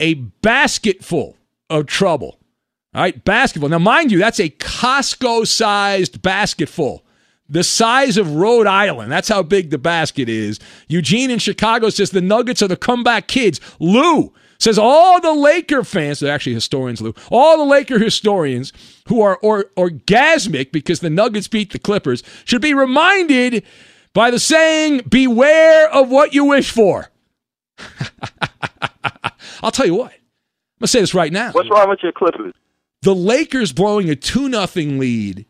a 0.00 0.14
basketful 0.14 1.36
of 1.68 1.84
trouble. 1.84 2.38
All 2.94 3.02
right, 3.02 3.22
basketball. 3.22 3.68
Now, 3.68 3.80
mind 3.80 4.10
you, 4.10 4.18
that's 4.18 4.40
a 4.40 4.48
Costco 4.48 5.46
sized 5.46 6.22
basketful 6.22 7.04
the 7.50 7.64
size 7.64 8.16
of 8.16 8.36
Rhode 8.36 8.66
Island. 8.66 9.10
That's 9.10 9.28
how 9.28 9.42
big 9.42 9.70
the 9.70 9.78
basket 9.78 10.28
is. 10.28 10.60
Eugene 10.88 11.30
in 11.30 11.40
Chicago 11.40 11.90
says 11.90 12.10
the 12.10 12.20
Nuggets 12.20 12.62
are 12.62 12.68
the 12.68 12.76
comeback 12.76 13.26
kids. 13.26 13.60
Lou 13.80 14.32
says 14.58 14.78
all 14.78 15.20
the 15.20 15.32
Laker 15.32 15.82
fans, 15.82 16.20
they're 16.20 16.32
actually 16.32 16.54
historians, 16.54 17.00
Lou, 17.00 17.14
all 17.30 17.58
the 17.58 17.64
Laker 17.64 17.98
historians 17.98 18.72
who 19.08 19.20
are 19.20 19.36
or, 19.42 19.64
orgasmic 19.76 20.70
because 20.70 21.00
the 21.00 21.10
Nuggets 21.10 21.48
beat 21.48 21.72
the 21.72 21.78
Clippers 21.78 22.22
should 22.44 22.62
be 22.62 22.72
reminded 22.72 23.64
by 24.12 24.30
the 24.30 24.38
saying, 24.38 25.02
beware 25.08 25.92
of 25.92 26.08
what 26.10 26.32
you 26.34 26.44
wish 26.44 26.70
for. 26.70 27.10
I'll 29.62 29.70
tell 29.70 29.86
you 29.86 29.94
what. 29.94 30.12
I'm 30.12 30.84
going 30.84 30.86
to 30.86 30.88
say 30.88 31.00
this 31.00 31.14
right 31.14 31.32
now. 31.32 31.52
What's 31.52 31.70
wrong 31.70 31.88
with 31.88 32.02
your 32.02 32.12
Clippers? 32.12 32.54
The 33.02 33.14
Lakers 33.14 33.72
blowing 33.72 34.10
a 34.10 34.16
2 34.16 34.50
0 34.50 34.66
lead 34.98 35.46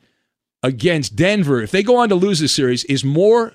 against 0.63 1.17
Denver, 1.17 1.63
if 1.63 1.71
they 1.71 1.83
go 1.83 1.97
on 1.97 2.09
to 2.09 2.15
lose 2.15 2.41
this 2.41 2.53
series, 2.53 2.85
is 2.85 3.05
more 3.05 3.55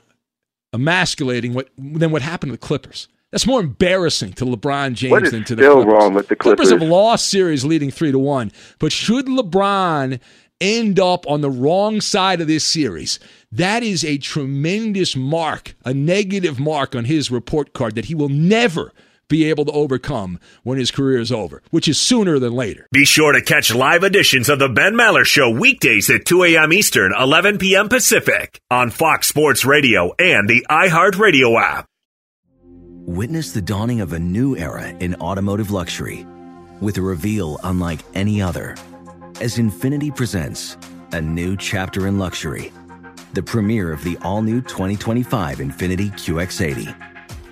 emasculating 0.74 1.54
what, 1.54 1.70
than 1.78 2.12
what 2.12 2.22
happened 2.22 2.52
to 2.52 2.58
the 2.58 2.66
Clippers. 2.66 3.08
That's 3.32 3.48
more 3.48 3.60
embarrassing 3.60 4.34
to 4.34 4.46
LeBron 4.46 4.94
James 4.94 5.32
than 5.32 5.44
to 5.46 5.56
the 5.56 5.64
still 5.64 5.76
Clippers. 5.76 5.94
wrong 5.94 6.14
with 6.14 6.28
the 6.28 6.36
Clippers. 6.36 6.70
Clippers 6.70 6.82
have 6.82 6.90
lost 6.90 7.28
series 7.28 7.66
leading 7.66 7.92
three 7.92 8.12
to 8.12 8.20
one. 8.20 8.52
But 8.80 8.92
should 8.92 9.26
LeBron 9.26 10.20
end 10.62 11.00
up 11.00 11.28
on 11.28 11.42
the 11.42 11.50
wrong 11.50 12.00
side 12.00 12.40
of 12.40 12.48
this 12.48 12.64
series, 12.64 13.20
that 13.52 13.84
is 13.84 14.06
a 14.06 14.18
tremendous 14.18 15.16
mark, 15.16 15.76
a 15.84 15.94
negative 15.94 16.60
mark 16.60 16.96
on 16.96 17.06
his 17.06 17.30
report 17.30 17.74
card 17.74 17.96
that 17.96 18.06
he 18.06 18.16
will 18.16 18.30
never 18.30 18.94
be 19.29 19.50
able 19.50 19.65
to 19.65 19.72
overcome 19.72 20.39
when 20.63 20.77
his 20.77 20.91
career 20.91 21.20
is 21.20 21.32
over, 21.32 21.62
which 21.72 21.88
is 21.88 21.98
sooner 21.98 22.39
than 22.39 22.53
later. 22.53 22.88
Be 22.91 23.05
sure 23.05 23.32
to 23.32 23.41
catch 23.41 23.74
live 23.74 24.03
editions 24.03 24.50
of 24.50 24.60
The 24.60 24.70
Ben 24.70 24.94
Maller 24.94 25.25
Show 25.25 25.50
weekdays 25.50 26.10
at 26.10 26.25
2 26.25 26.44
a.m. 26.44 26.74
Eastern, 26.74 27.13
11 27.17 27.58
p.m. 27.58 27.89
Pacific 27.89 28.60
on 28.70 28.89
Fox 28.89 29.27
Sports 29.27 29.65
Radio 29.65 30.13
and 30.20 30.50
the 30.50 30.65
iHeartRadio 30.70 31.60
app. 31.60 31.86
Witness 33.08 33.51
the 33.51 33.62
dawning 33.62 34.01
of 34.01 34.13
a 34.13 34.20
new 34.20 34.58
era 34.58 34.88
in 34.88 35.15
automotive 35.15 35.72
luxury 35.72 36.25
with 36.82 36.98
a 36.98 37.01
reveal 37.01 37.60
unlike 37.63 38.00
any 38.13 38.41
other 38.41 38.75
as 39.41 39.58
Infiniti 39.58 40.15
presents 40.15 40.77
a 41.12 41.22
new 41.22 41.55
chapter 41.58 42.08
in 42.08 42.17
luxury, 42.17 42.72
the 43.34 43.44
premiere 43.44 43.91
of 43.91 44.03
the 44.03 44.17
all 44.22 44.41
new 44.41 44.62
2025 44.62 45.60
Infiniti 45.60 46.12
QX80. 46.13 47.14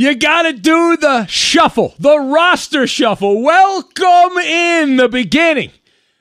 You 0.00 0.14
got 0.14 0.42
to 0.42 0.52
do 0.52 0.96
the 0.96 1.26
shuffle, 1.26 1.92
the 1.98 2.20
roster 2.20 2.86
shuffle. 2.86 3.42
Welcome 3.42 4.38
in 4.38 4.94
the 4.94 5.08
beginning 5.08 5.72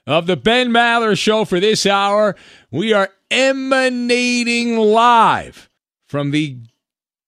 of 0.08 0.26
the 0.26 0.36
Ben 0.36 0.70
Maller 0.72 1.16
Show 1.16 1.46
for 1.46 1.60
this 1.60 1.86
hour. 1.86 2.36
We 2.72 2.92
are 2.94 3.12
emanating 3.30 4.78
live 4.78 5.70
from 6.08 6.32
the 6.32 6.58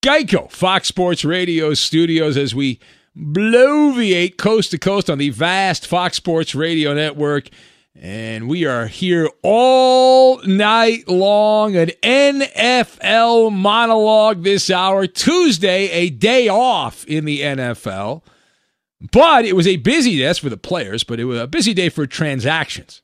Geico 0.01 0.49
Fox 0.49 0.87
Sports 0.87 1.23
Radio 1.23 1.75
studios 1.75 2.35
as 2.35 2.55
we 2.55 2.79
bloviate 3.15 4.37
coast 4.37 4.71
to 4.71 4.79
coast 4.79 5.07
on 5.07 5.19
the 5.19 5.29
vast 5.29 5.85
Fox 5.85 6.17
Sports 6.17 6.55
Radio 6.55 6.95
network. 6.95 7.49
And 8.01 8.47
we 8.47 8.65
are 8.65 8.87
here 8.87 9.29
all 9.43 10.41
night 10.43 11.09
long. 11.09 11.75
An 11.75 11.89
NFL 11.89 13.51
monologue 13.51 14.43
this 14.43 14.69
hour. 14.69 15.05
Tuesday, 15.05 15.89
a 15.91 16.09
day 16.09 16.47
off 16.47 17.03
in 17.05 17.25
the 17.25 17.41
NFL. 17.41 18.23
But 19.11 19.43
it 19.43 19.53
was 19.53 19.67
a 19.67 19.77
busy 19.77 20.17
day 20.17 20.33
for 20.33 20.49
the 20.49 20.55
players, 20.55 21.03
but 21.03 21.19
it 21.19 21.25
was 21.25 21.39
a 21.39 21.47
busy 21.47 21.73
day 21.73 21.89
for 21.89 22.07
transactions. 22.07 23.01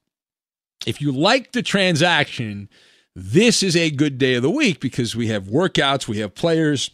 If 0.86 1.01
you 1.01 1.12
like 1.12 1.51
the 1.51 1.62
transaction 1.62 2.69
this 3.15 3.63
is 3.63 3.77
a 3.77 3.89
good 3.89 4.17
day 4.17 4.36
of 4.36 4.43
the 4.43 4.51
week 4.51 4.81
because 4.81 5.15
we 5.15 5.27
have 5.27 5.45
workouts, 5.45 6.08
we 6.08 6.19
have 6.19 6.36
players 6.36 6.91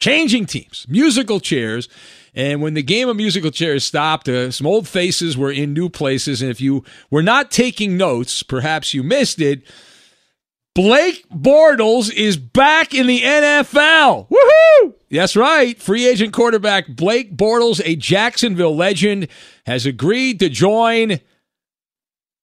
changing 0.00 0.46
teams, 0.46 0.86
musical 0.88 1.38
chairs. 1.40 1.88
And 2.34 2.62
when 2.62 2.74
the 2.74 2.82
game 2.82 3.08
of 3.08 3.16
musical 3.16 3.50
chairs 3.50 3.84
stopped, 3.84 4.28
uh, 4.28 4.50
some 4.50 4.66
old 4.66 4.88
faces 4.88 5.36
were 5.36 5.50
in 5.50 5.72
new 5.72 5.88
places. 5.88 6.42
And 6.42 6.50
if 6.50 6.60
you 6.60 6.84
were 7.10 7.22
not 7.22 7.50
taking 7.50 7.96
notes, 7.96 8.42
perhaps 8.42 8.94
you 8.94 9.02
missed 9.02 9.40
it. 9.40 9.62
Blake 10.74 11.28
Bortles 11.28 12.12
is 12.12 12.36
back 12.36 12.94
in 12.94 13.08
the 13.08 13.20
NFL. 13.22 14.28
Woohoo! 14.28 14.94
That's 15.10 15.34
right. 15.34 15.80
Free 15.80 16.06
agent 16.06 16.32
quarterback 16.32 16.86
Blake 16.88 17.36
Bortles, 17.36 17.82
a 17.84 17.96
Jacksonville 17.96 18.76
legend, 18.76 19.26
has 19.66 19.84
agreed 19.84 20.38
to 20.38 20.48
join 20.48 21.18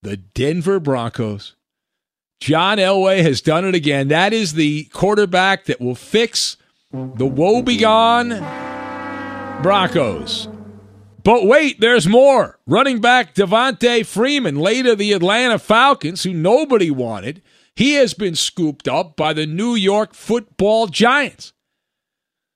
the 0.03 0.17
Denver 0.17 0.81
Broncos. 0.81 1.55
John 2.41 2.77
Elway 2.77 3.21
has 3.23 3.41
done 3.41 3.65
it 3.65 3.73
again. 3.73 4.09
That 4.09 4.33
is 4.33 4.53
the 4.53 4.83
quarterback 4.85 5.65
that 5.65 5.79
will 5.79 5.95
fix 5.95 6.57
the 7.15 7.27
woebegone 7.27 8.39
Broncos. 9.61 10.47
But 11.23 11.45
wait, 11.45 11.79
there's 11.79 12.07
more. 12.07 12.57
Running 12.65 13.01
back 13.01 13.35
Devonta 13.35 14.05
Freeman, 14.05 14.55
later 14.55 14.95
the 14.95 15.13
Atlanta 15.13 15.59
Falcons, 15.59 16.23
who 16.23 16.33
nobody 16.33 16.89
wanted, 16.89 17.41
he 17.75 17.93
has 17.95 18.13
been 18.13 18.35
scooped 18.35 18.87
up 18.87 19.15
by 19.15 19.33
the 19.33 19.45
New 19.45 19.75
York 19.75 20.13
football 20.13 20.87
giants. 20.87 21.53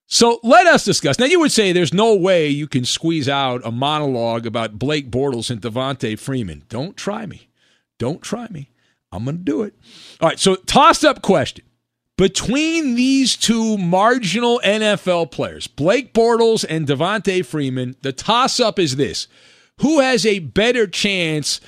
So 0.07 0.39
let 0.43 0.67
us 0.67 0.83
discuss. 0.83 1.19
Now, 1.19 1.25
you 1.25 1.39
would 1.39 1.51
say 1.51 1.71
there's 1.71 1.93
no 1.93 2.15
way 2.15 2.47
you 2.47 2.67
can 2.67 2.83
squeeze 2.83 3.29
out 3.29 3.61
a 3.63 3.71
monologue 3.71 4.45
about 4.45 4.79
Blake 4.79 5.11
Bortles 5.11 5.49
and 5.49 5.61
Devonta 5.61 6.17
Freeman. 6.17 6.63
Don't 6.67 6.97
try 6.97 7.25
me. 7.25 7.49
Don't 7.99 8.21
try 8.21 8.47
me. 8.49 8.71
I'm 9.11 9.25
going 9.25 9.37
to 9.37 9.43
do 9.43 9.63
it. 9.63 9.73
All 10.19 10.29
right, 10.29 10.39
so 10.39 10.55
tossed 10.55 11.05
up 11.05 11.21
question. 11.21 11.65
Between 12.21 12.93
these 12.93 13.35
two 13.35 13.79
marginal 13.79 14.61
NFL 14.63 15.31
players, 15.31 15.65
Blake 15.65 16.13
Bortles 16.13 16.63
and 16.69 16.85
Devonta 16.85 17.43
Freeman, 17.43 17.95
the 18.03 18.13
toss 18.13 18.59
up 18.59 18.77
is 18.77 18.95
this 18.95 19.27
Who 19.79 20.01
has 20.01 20.23
a 20.23 20.37
better 20.37 20.85
chance 20.85 21.59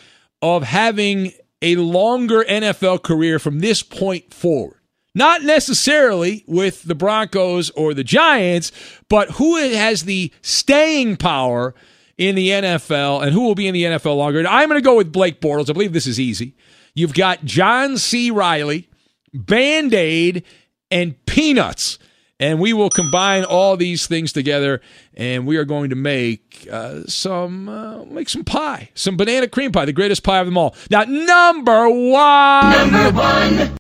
of 0.43 0.61
having 0.61 1.31
a 1.63 1.77
longer 1.77 2.43
NFL 2.43 3.01
career 3.01 3.39
from 3.39 3.61
this 3.61 3.81
point 3.81 4.31
forward? 4.31 4.77
Not 5.15 5.41
necessarily 5.41 6.43
with 6.45 6.83
the 6.83 6.93
Broncos 6.93 7.71
or 7.71 7.95
the 7.95 8.03
Giants, 8.03 8.71
but 9.09 9.31
who 9.31 9.55
has 9.55 10.03
the 10.03 10.31
staying 10.43 11.17
power 11.17 11.73
in 12.15 12.35
the 12.35 12.49
NFL 12.49 13.23
and 13.23 13.33
who 13.33 13.41
will 13.41 13.55
be 13.55 13.67
in 13.67 13.73
the 13.73 13.85
NFL 13.85 14.17
longer? 14.17 14.45
I'm 14.47 14.69
going 14.69 14.79
to 14.79 14.85
go 14.85 14.97
with 14.97 15.11
Blake 15.11 15.41
Bortles. 15.41 15.71
I 15.71 15.73
believe 15.73 15.93
this 15.93 16.05
is 16.05 16.19
easy. 16.19 16.55
You've 16.93 17.15
got 17.15 17.43
John 17.43 17.97
C. 17.97 18.29
Reilly, 18.29 18.87
Band 19.33 19.93
Aid, 19.93 20.43
and 20.91 21.25
Peanuts. 21.25 21.99
And 22.39 22.59
we 22.59 22.73
will 22.73 22.89
combine 22.89 23.45
all 23.45 23.77
these 23.77 24.07
things 24.07 24.33
together, 24.33 24.81
and 25.13 25.45
we 25.45 25.55
are 25.55 25.63
going 25.63 25.91
to 25.91 25.95
make 25.95 26.67
uh, 26.69 27.03
some 27.05 27.69
uh, 27.69 28.03
make 28.05 28.27
some 28.27 28.43
pie, 28.43 28.89
some 28.95 29.15
banana 29.15 29.47
cream 29.47 29.71
pie, 29.71 29.85
the 29.85 29.93
greatest 29.93 30.23
pie 30.23 30.39
of 30.39 30.47
them 30.47 30.57
all. 30.57 30.75
Now, 30.89 31.03
number 31.03 31.87
one, 31.89 32.91
number 32.91 33.17
one. 33.17 33.77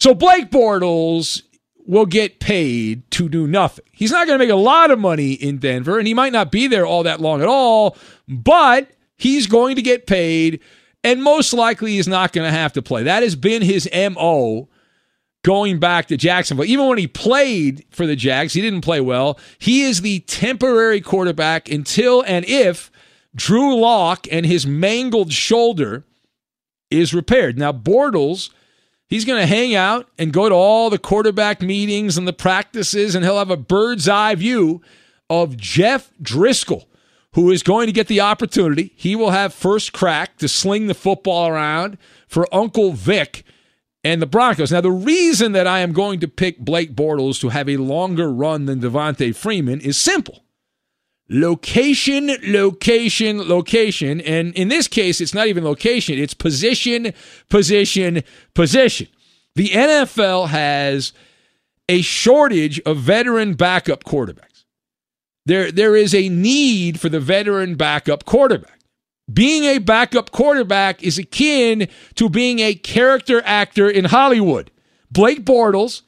So 0.00 0.14
Blake 0.14 0.50
Bortles 0.50 1.42
will 1.86 2.06
get 2.06 2.38
paid 2.38 3.10
to 3.12 3.28
do 3.28 3.48
nothing. 3.48 3.86
He's 3.90 4.12
not 4.12 4.26
going 4.26 4.38
to 4.38 4.44
make 4.44 4.52
a 4.52 4.56
lot 4.56 4.90
of 4.90 5.00
money 5.00 5.32
in 5.32 5.58
Denver, 5.58 5.98
and 5.98 6.06
he 6.06 6.14
might 6.14 6.32
not 6.32 6.52
be 6.52 6.68
there 6.68 6.86
all 6.86 7.02
that 7.02 7.20
long 7.20 7.40
at 7.40 7.48
all, 7.48 7.96
but 8.28 8.90
he's 9.16 9.48
going 9.48 9.74
to 9.76 9.82
get 9.82 10.06
paid 10.06 10.60
and 11.04 11.22
most 11.22 11.52
likely 11.52 11.92
he's 11.92 12.08
not 12.08 12.32
going 12.32 12.46
to 12.46 12.56
have 12.56 12.72
to 12.74 12.82
play. 12.82 13.04
That 13.04 13.22
has 13.22 13.36
been 13.36 13.62
his 13.62 13.88
MO 13.92 14.68
going 15.48 15.78
back 15.78 16.04
to 16.04 16.14
Jacksonville. 16.18 16.66
Even 16.66 16.88
when 16.88 16.98
he 16.98 17.06
played 17.06 17.82
for 17.88 18.06
the 18.06 18.14
Jags, 18.14 18.52
he 18.52 18.60
didn't 18.60 18.82
play 18.82 19.00
well. 19.00 19.38
He 19.58 19.80
is 19.80 20.02
the 20.02 20.20
temporary 20.20 21.00
quarterback 21.00 21.70
until 21.70 22.20
and 22.20 22.44
if 22.44 22.90
Drew 23.34 23.74
Lock 23.74 24.26
and 24.30 24.44
his 24.44 24.66
mangled 24.66 25.32
shoulder 25.32 26.04
is 26.90 27.14
repaired. 27.14 27.58
Now, 27.58 27.72
Bortles, 27.72 28.50
he's 29.06 29.24
going 29.24 29.40
to 29.40 29.46
hang 29.46 29.74
out 29.74 30.10
and 30.18 30.34
go 30.34 30.50
to 30.50 30.54
all 30.54 30.90
the 30.90 30.98
quarterback 30.98 31.62
meetings 31.62 32.18
and 32.18 32.28
the 32.28 32.34
practices, 32.34 33.14
and 33.14 33.24
he'll 33.24 33.38
have 33.38 33.50
a 33.50 33.56
bird's 33.56 34.06
eye 34.06 34.34
view 34.34 34.82
of 35.30 35.56
Jeff 35.56 36.12
Driskel 36.20 36.84
who 37.32 37.50
is 37.50 37.62
going 37.62 37.86
to 37.86 37.92
get 37.92 38.08
the 38.08 38.20
opportunity. 38.20 38.92
He 38.96 39.16
will 39.16 39.30
have 39.30 39.54
first 39.54 39.94
crack 39.94 40.36
to 40.38 40.48
sling 40.48 40.88
the 40.88 40.94
football 40.94 41.48
around 41.48 41.96
for 42.26 42.54
Uncle 42.54 42.92
Vic 42.92 43.44
and 44.08 44.22
the 44.22 44.26
Broncos. 44.26 44.72
Now, 44.72 44.80
the 44.80 44.90
reason 44.90 45.52
that 45.52 45.66
I 45.66 45.80
am 45.80 45.92
going 45.92 46.18
to 46.20 46.28
pick 46.28 46.58
Blake 46.58 46.94
Bortles 46.94 47.38
to 47.40 47.50
have 47.50 47.68
a 47.68 47.76
longer 47.76 48.32
run 48.32 48.64
than 48.64 48.80
Devonta 48.80 49.36
Freeman 49.36 49.82
is 49.82 49.98
simple. 49.98 50.44
Location, 51.28 52.34
location, 52.42 53.46
location. 53.46 54.22
And 54.22 54.54
in 54.54 54.68
this 54.68 54.88
case, 54.88 55.20
it's 55.20 55.34
not 55.34 55.46
even 55.46 55.62
location, 55.62 56.18
it's 56.18 56.32
position, 56.32 57.12
position, 57.50 58.22
position. 58.54 59.08
The 59.54 59.68
NFL 59.68 60.48
has 60.48 61.12
a 61.86 62.00
shortage 62.00 62.80
of 62.86 62.96
veteran 62.96 63.54
backup 63.54 64.04
quarterbacks. 64.04 64.64
There, 65.44 65.70
there 65.70 65.96
is 65.96 66.14
a 66.14 66.30
need 66.30 66.98
for 66.98 67.10
the 67.10 67.20
veteran 67.20 67.74
backup 67.74 68.24
quarterback. 68.24 68.77
Being 69.32 69.64
a 69.64 69.78
backup 69.78 70.30
quarterback 70.30 71.02
is 71.02 71.18
akin 71.18 71.88
to 72.14 72.28
being 72.28 72.60
a 72.60 72.74
character 72.74 73.42
actor 73.44 73.88
in 73.88 74.06
Hollywood. 74.06 74.70
Blake 75.10 75.44
Bortles, 75.44 76.02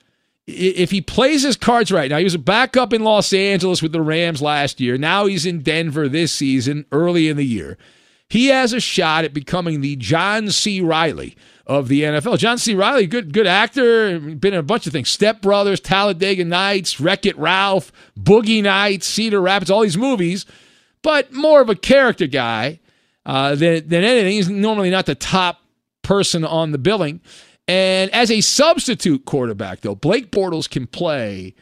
if 0.47 0.91
he 0.91 1.01
plays 1.01 1.43
his 1.43 1.57
cards 1.57 1.93
right, 1.93 2.11
now 2.11 2.19
he 2.19 2.25
was 2.25 2.35
a 2.35 2.39
backup 2.39 2.93
in 2.93 3.05
Los 3.05 3.33
Angeles 3.33 3.83
with 3.83 3.93
the 3.93 4.01
Rams 4.01 4.41
last 4.41 4.81
year. 4.81 4.97
Now 4.97 5.27
he's 5.27 5.45
in 5.45 5.63
Denver 5.63 6.09
this 6.09 6.33
season, 6.33 6.87
early 6.93 7.29
in 7.29 7.37
the 7.37 7.45
year. 7.45 7.77
He 8.29 8.47
has 8.47 8.73
a 8.73 8.81
shot 8.81 9.25
at 9.25 9.35
becoming 9.35 9.81
the 9.81 9.97
John 9.97 10.51
C. 10.51 10.81
Reilly 10.81 11.37
of 11.67 11.89
the 11.89 12.03
NFL. 12.03 12.39
John 12.39 12.59
C. 12.59 12.75
Reilly, 12.75 13.07
good 13.07 13.33
good 13.33 13.47
actor, 13.47 14.19
been 14.19 14.55
in 14.55 14.61
a 14.61 14.63
bunch 14.63 14.87
of 14.87 14.93
things. 14.93 15.09
Step 15.09 15.43
Brothers, 15.43 15.81
Talladega 15.81 16.45
Nights, 16.45 17.01
Wreck 17.01 17.27
It 17.27 17.37
Ralph, 17.39 17.93
Boogie 18.19 18.63
Nights, 18.63 19.07
Cedar 19.07 19.41
Rapids, 19.41 19.71
all 19.71 19.83
these 19.83 19.99
movies, 19.99 20.47
but 21.03 21.33
more 21.33 21.61
of 21.61 21.69
a 21.69 21.75
character 21.75 22.27
guy 22.27 22.81
than, 23.31 23.87
than 23.89 24.05
anything. 24.05 24.33
He's 24.33 24.49
normally 24.49 24.91
not 24.91 25.07
the 25.07 25.15
top 25.15 25.61
person 26.03 26.45
on 26.45 26.73
the 26.73 26.79
billing. 26.79 27.21
And 27.69 28.11
as 28.13 28.31
a 28.31 28.41
substitute 28.41 29.25
quarterback, 29.25 29.81
though, 29.83 29.95
Blake 29.95 30.33
Bortles 30.33 30.69
can 30.69 30.87
play 30.87 31.55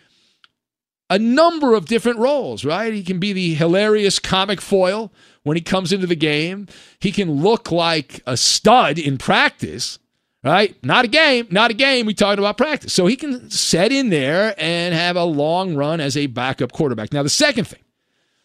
a 1.11 1.19
number 1.19 1.75
of 1.75 1.87
different 1.87 2.19
roles, 2.19 2.65
right? 2.65 2.93
He 2.93 3.03
can 3.03 3.19
be 3.19 3.33
the 3.33 3.55
hilarious 3.55 4.19
comic 4.19 4.61
foil 4.61 5.13
when 5.43 5.57
he 5.57 5.63
comes 5.63 5.93
into 5.93 6.07
the 6.07 6.17
game. 6.17 6.67
He 7.01 7.13
can 7.13 7.31
look 7.31 7.71
like 7.71 8.23
a 8.27 8.37
stud 8.37 8.99
in 8.99 9.19
practice, 9.19 9.99
right? 10.45 10.77
Not 10.85 11.05
a 11.05 11.09
game, 11.09 11.49
not 11.51 11.71
a 11.71 11.75
game. 11.75 12.07
We 12.07 12.15
talked 12.15 12.39
about 12.39 12.57
practice. 12.57 12.93
So 12.93 13.07
he 13.07 13.17
can 13.17 13.51
set 13.51 13.93
in 13.93 14.11
there 14.11 14.55
and 14.59 14.95
have 14.95 15.17
a 15.17 15.25
long 15.25 15.75
run 15.77 16.01
as 16.01 16.17
a 16.17 16.27
backup 16.27 16.73
quarterback. 16.73 17.13
Now, 17.13 17.23
the 17.23 17.29
second 17.29 17.67
thing, 17.67 17.83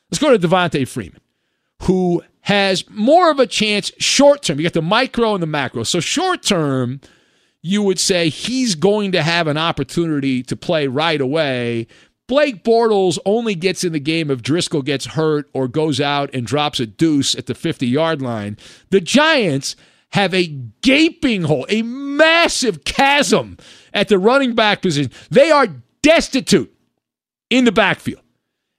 let's 0.10 0.22
go 0.22 0.36
to 0.36 0.48
Devonta 0.48 0.88
Freeman, 0.88 1.22
who 1.84 2.24
has 2.44 2.88
more 2.90 3.30
of 3.32 3.40
a 3.40 3.48
chance 3.48 3.92
short 3.98 4.44
term. 4.44 4.60
You 4.60 4.64
got 4.64 4.74
the 4.74 4.82
micro 4.82 5.34
and 5.34 5.44
the 5.44 5.48
macro. 5.48 5.84
So 5.84 6.00
short 6.00 6.44
term, 6.44 7.02
you 7.62 7.82
would 7.84 8.00
say 8.00 8.30
he's 8.30 8.76
going 8.76 9.12
to 9.14 9.24
have 9.24 9.48
an 9.48 9.58
opportunity 9.58 10.44
to 10.44 10.56
play 10.56 10.88
right 10.88 11.20
away 11.20 11.88
Blake 12.28 12.64
Bortles 12.64 13.20
only 13.26 13.54
gets 13.54 13.84
in 13.84 13.92
the 13.92 14.00
game 14.00 14.32
if 14.32 14.42
Driskel 14.42 14.84
gets 14.84 15.06
hurt 15.06 15.50
or 15.54 15.68
goes 15.68 16.00
out 16.00 16.30
and 16.34 16.48
drops 16.48 16.80
a 16.80 16.86
deuce 16.86 17.36
at 17.36 17.48
the 17.48 17.56
50 17.56 17.86
yard 17.86 18.22
line. 18.22 18.58
The 18.92 19.02
Giants 19.02 19.76
have 20.12 20.34
a 20.34 20.48
gaping 20.82 21.44
hole, 21.44 21.66
a 21.70 21.82
massive 21.82 22.86
chasm 22.86 23.58
at 23.94 24.08
the 24.08 24.18
running 24.18 24.56
back 24.56 24.82
position. 24.82 25.12
They 25.30 25.52
are 25.52 25.68
destitute 26.02 26.74
in 27.50 27.66
the 27.66 27.72
backfield. 27.72 28.22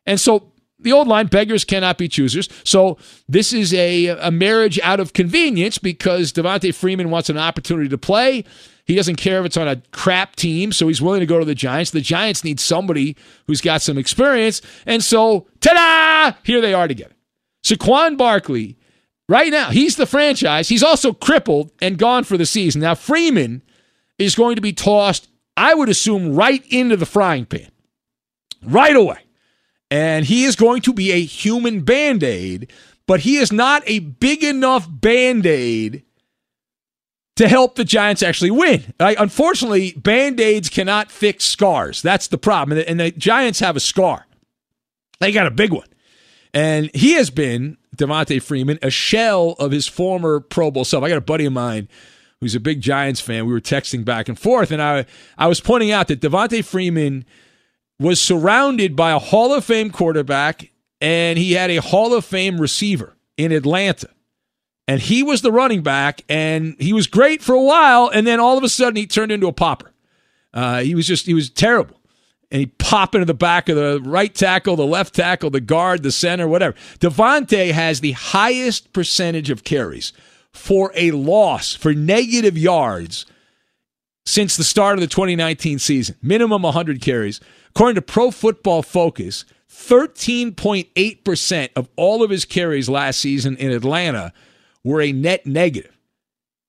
And 0.07 0.21
so 0.21 0.53
the 0.85 0.93
old 0.93 1.09
line 1.09 1.27
beggars 1.27 1.65
cannot 1.65 1.99
be 1.99 2.09
choosers. 2.09 2.49
So 2.63 2.99
this 3.29 3.53
is 3.53 3.75
a, 3.75 4.09
a 4.09 4.31
marriage 4.31 4.79
out 4.81 5.01
of 5.01 5.13
convenience 5.13 5.79
because 5.79 6.33
Devonta 6.33 6.75
Freeman 6.75 7.11
wants 7.11 7.29
an 7.29 7.39
opportunity 7.39 7.89
to 7.89 7.99
play. 7.99 8.45
He 8.85 8.95
doesn't 8.95 9.17
care 9.17 9.41
if 9.41 9.47
it's 9.47 9.57
on 9.57 9.67
a 9.67 9.83
crap 9.93 10.37
team, 10.37 10.71
so 10.71 10.89
he's 10.89 11.01
willing 11.01 11.21
to 11.21 11.27
go 11.27 11.39
to 11.39 11.45
the 11.45 11.55
Giants. 11.55 11.91
The 11.91 12.03
Giants 12.03 12.45
need 12.45 12.61
somebody 12.61 13.17
who's 13.47 13.63
got 13.63 13.83
some 13.83 13.97
experience. 13.97 14.61
And 14.85 15.03
so, 15.03 15.47
ta 15.61 15.73
da! 15.73 16.39
Here 16.45 16.61
they 16.61 16.75
are 16.75 16.87
together. 16.87 17.15
Saquon 17.65 18.19
Barkley, 18.19 18.77
right 19.27 19.51
now, 19.51 19.71
he's 19.71 19.97
the 19.97 20.05
franchise. 20.05 20.69
He's 20.69 20.83
also 20.83 21.15
crippled 21.15 21.73
and 21.81 21.97
gone 21.97 22.25
for 22.25 22.37
the 22.37 22.45
season. 22.45 22.83
Now, 22.83 22.95
Freeman 22.95 23.63
is 24.19 24.35
going 24.35 24.57
to 24.57 24.63
be 24.63 24.75
tossed, 24.75 25.29
I 25.57 25.73
would 25.73 25.89
assume, 25.89 26.35
right 26.35 26.63
into 26.69 26.99
the 26.99 27.07
frying 27.07 27.47
pan 27.47 27.71
right 28.65 28.97
away. 28.97 29.24
And 29.95 30.25
he 30.25 30.43
is 30.43 30.57
going 30.57 30.83
to 30.83 30.93
be 30.93 31.13
a 31.13 31.23
human 31.23 31.83
band 31.83 32.25
aid, 32.25 32.73
but 33.07 33.21
he 33.21 33.37
is 33.37 33.53
not 33.53 33.85
a 33.87 34.01
big 34.01 34.43
enough 34.43 34.89
band 34.91 35.47
aid 35.47 36.03
to 37.37 37.47
help 37.47 37.77
the 37.77 37.85
Giants 37.85 38.21
actually 38.21 38.51
win. 38.51 38.93
Unfortunately, 38.99 39.93
band 39.93 40.41
aids 40.41 40.69
cannot 40.69 41.13
fix 41.13 41.45
scars. 41.45 42.03
That's 42.03 42.27
the 42.27 42.39
problem. 42.39 42.77
And 42.77 42.81
the, 42.81 42.91
and 42.91 42.99
the 42.99 43.11
Giants 43.13 43.61
have 43.61 43.77
a 43.77 43.81
scar, 43.81 44.27
they 45.21 45.31
got 45.31 45.47
a 45.47 45.53
big 45.53 45.73
one. 45.73 45.87
And 46.53 46.91
he 46.93 47.13
has 47.13 47.31
been, 47.31 47.77
Devonta 47.97 48.43
Freeman, 48.43 48.81
a 48.83 48.91
shell 48.91 49.51
of 49.61 49.71
his 49.71 49.87
former 49.87 50.41
Pro 50.41 50.73
Bowl 50.73 50.85
self. 50.85 51.05
I 51.05 51.09
got 51.09 51.19
a 51.19 51.21
buddy 51.21 51.45
of 51.45 51.53
mine 51.53 51.89
who's 52.41 52.57
a 52.57 52.61
big 52.61 52.81
Giants 52.81 53.21
fan. 53.21 53.47
We 53.47 53.53
were 53.53 53.61
texting 53.61 54.05
back 54.05 54.29
and 54.29 54.37
forth, 54.37 54.73
and 54.73 54.83
I, 54.83 55.07
I 55.39 55.47
was 55.47 55.61
pointing 55.61 55.93
out 55.93 56.09
that 56.09 56.21
Devonta 56.21 56.65
Freeman 56.65 57.25
was 57.99 58.21
surrounded 58.21 58.97
by 58.97 59.13
a 59.13 59.19
Hall 59.19 59.55
of 59.55 59.65
Fame 59.65 59.91
quarterback, 59.91 60.71
and 61.01 61.39
he 61.39 61.53
had 61.53 61.71
a 61.71 61.77
Hall 61.77 62.15
of 62.15 62.25
Fame 62.25 62.61
receiver 62.61 63.17
in 63.37 63.53
Atlanta. 63.53 64.09
And 64.87 65.01
he 65.01 65.23
was 65.23 65.43
the 65.43 65.53
running 65.53 65.83
back, 65.83 66.23
and 66.29 66.77
he 66.79 66.93
was 66.93 67.07
great 67.07 67.43
for 67.43 67.55
a 67.55 67.63
while, 67.63 68.09
and 68.09 68.27
then 68.27 68.41
all 68.41 68.59
of 68.59 68.65
a 68.65 68.69
sudden 68.69 68.97
he 68.97 69.07
turned 69.07 69.33
into 69.33 69.47
a 69.47 69.53
popper. 69.53 69.93
Uh, 70.53 70.81
he 70.81 70.95
was 70.95 71.07
just, 71.07 71.27
he 71.27 71.35
was 71.35 71.51
terrible 71.51 72.01
and 72.55 72.61
he 72.61 72.67
popped 72.67 73.17
into 73.17 73.25
the 73.25 73.35
back 73.35 73.69
of 73.69 73.75
the 73.75 74.01
right 74.05 74.33
tackle, 74.33 74.77
the 74.77 74.87
left 74.87 75.13
tackle, 75.13 75.51
the 75.51 75.61
guard, 75.61 76.05
the 76.05 76.13
center, 76.13 76.47
whatever. 76.47 76.77
Devonta 77.01 77.73
has 77.73 78.01
the 78.01 78.13
highest 78.13 78.93
percentage 78.93 79.51
of 79.51 79.65
carries 79.65 80.13
for 80.53 80.93
a 80.95 81.11
loss, 81.11 81.75
for 81.75 81.95
negative 81.95 82.57
yards 82.57 83.27
since 84.25 84.57
the 84.57 84.63
start 84.63 84.95
of 84.95 85.01
the 85.01 85.09
2019 85.09 85.81
season. 85.81 86.15
Minimum 86.23 86.63
100 86.63 87.01
carries. 87.01 87.41
According 87.75 87.97
to 87.97 88.03
Pro 88.03 88.31
Football 88.31 88.83
Focus, 88.83 89.45
13.8% 89.71 91.69
of 91.75 91.89
all 91.97 92.23
of 92.23 92.31
his 92.31 92.45
carries 92.45 92.89
last 92.89 93.19
season 93.19 93.57
in 93.57 93.73
Atlanta 93.73 94.33
were 94.85 95.01
a 95.01 95.11
net 95.13 95.45
negative. 95.45 95.97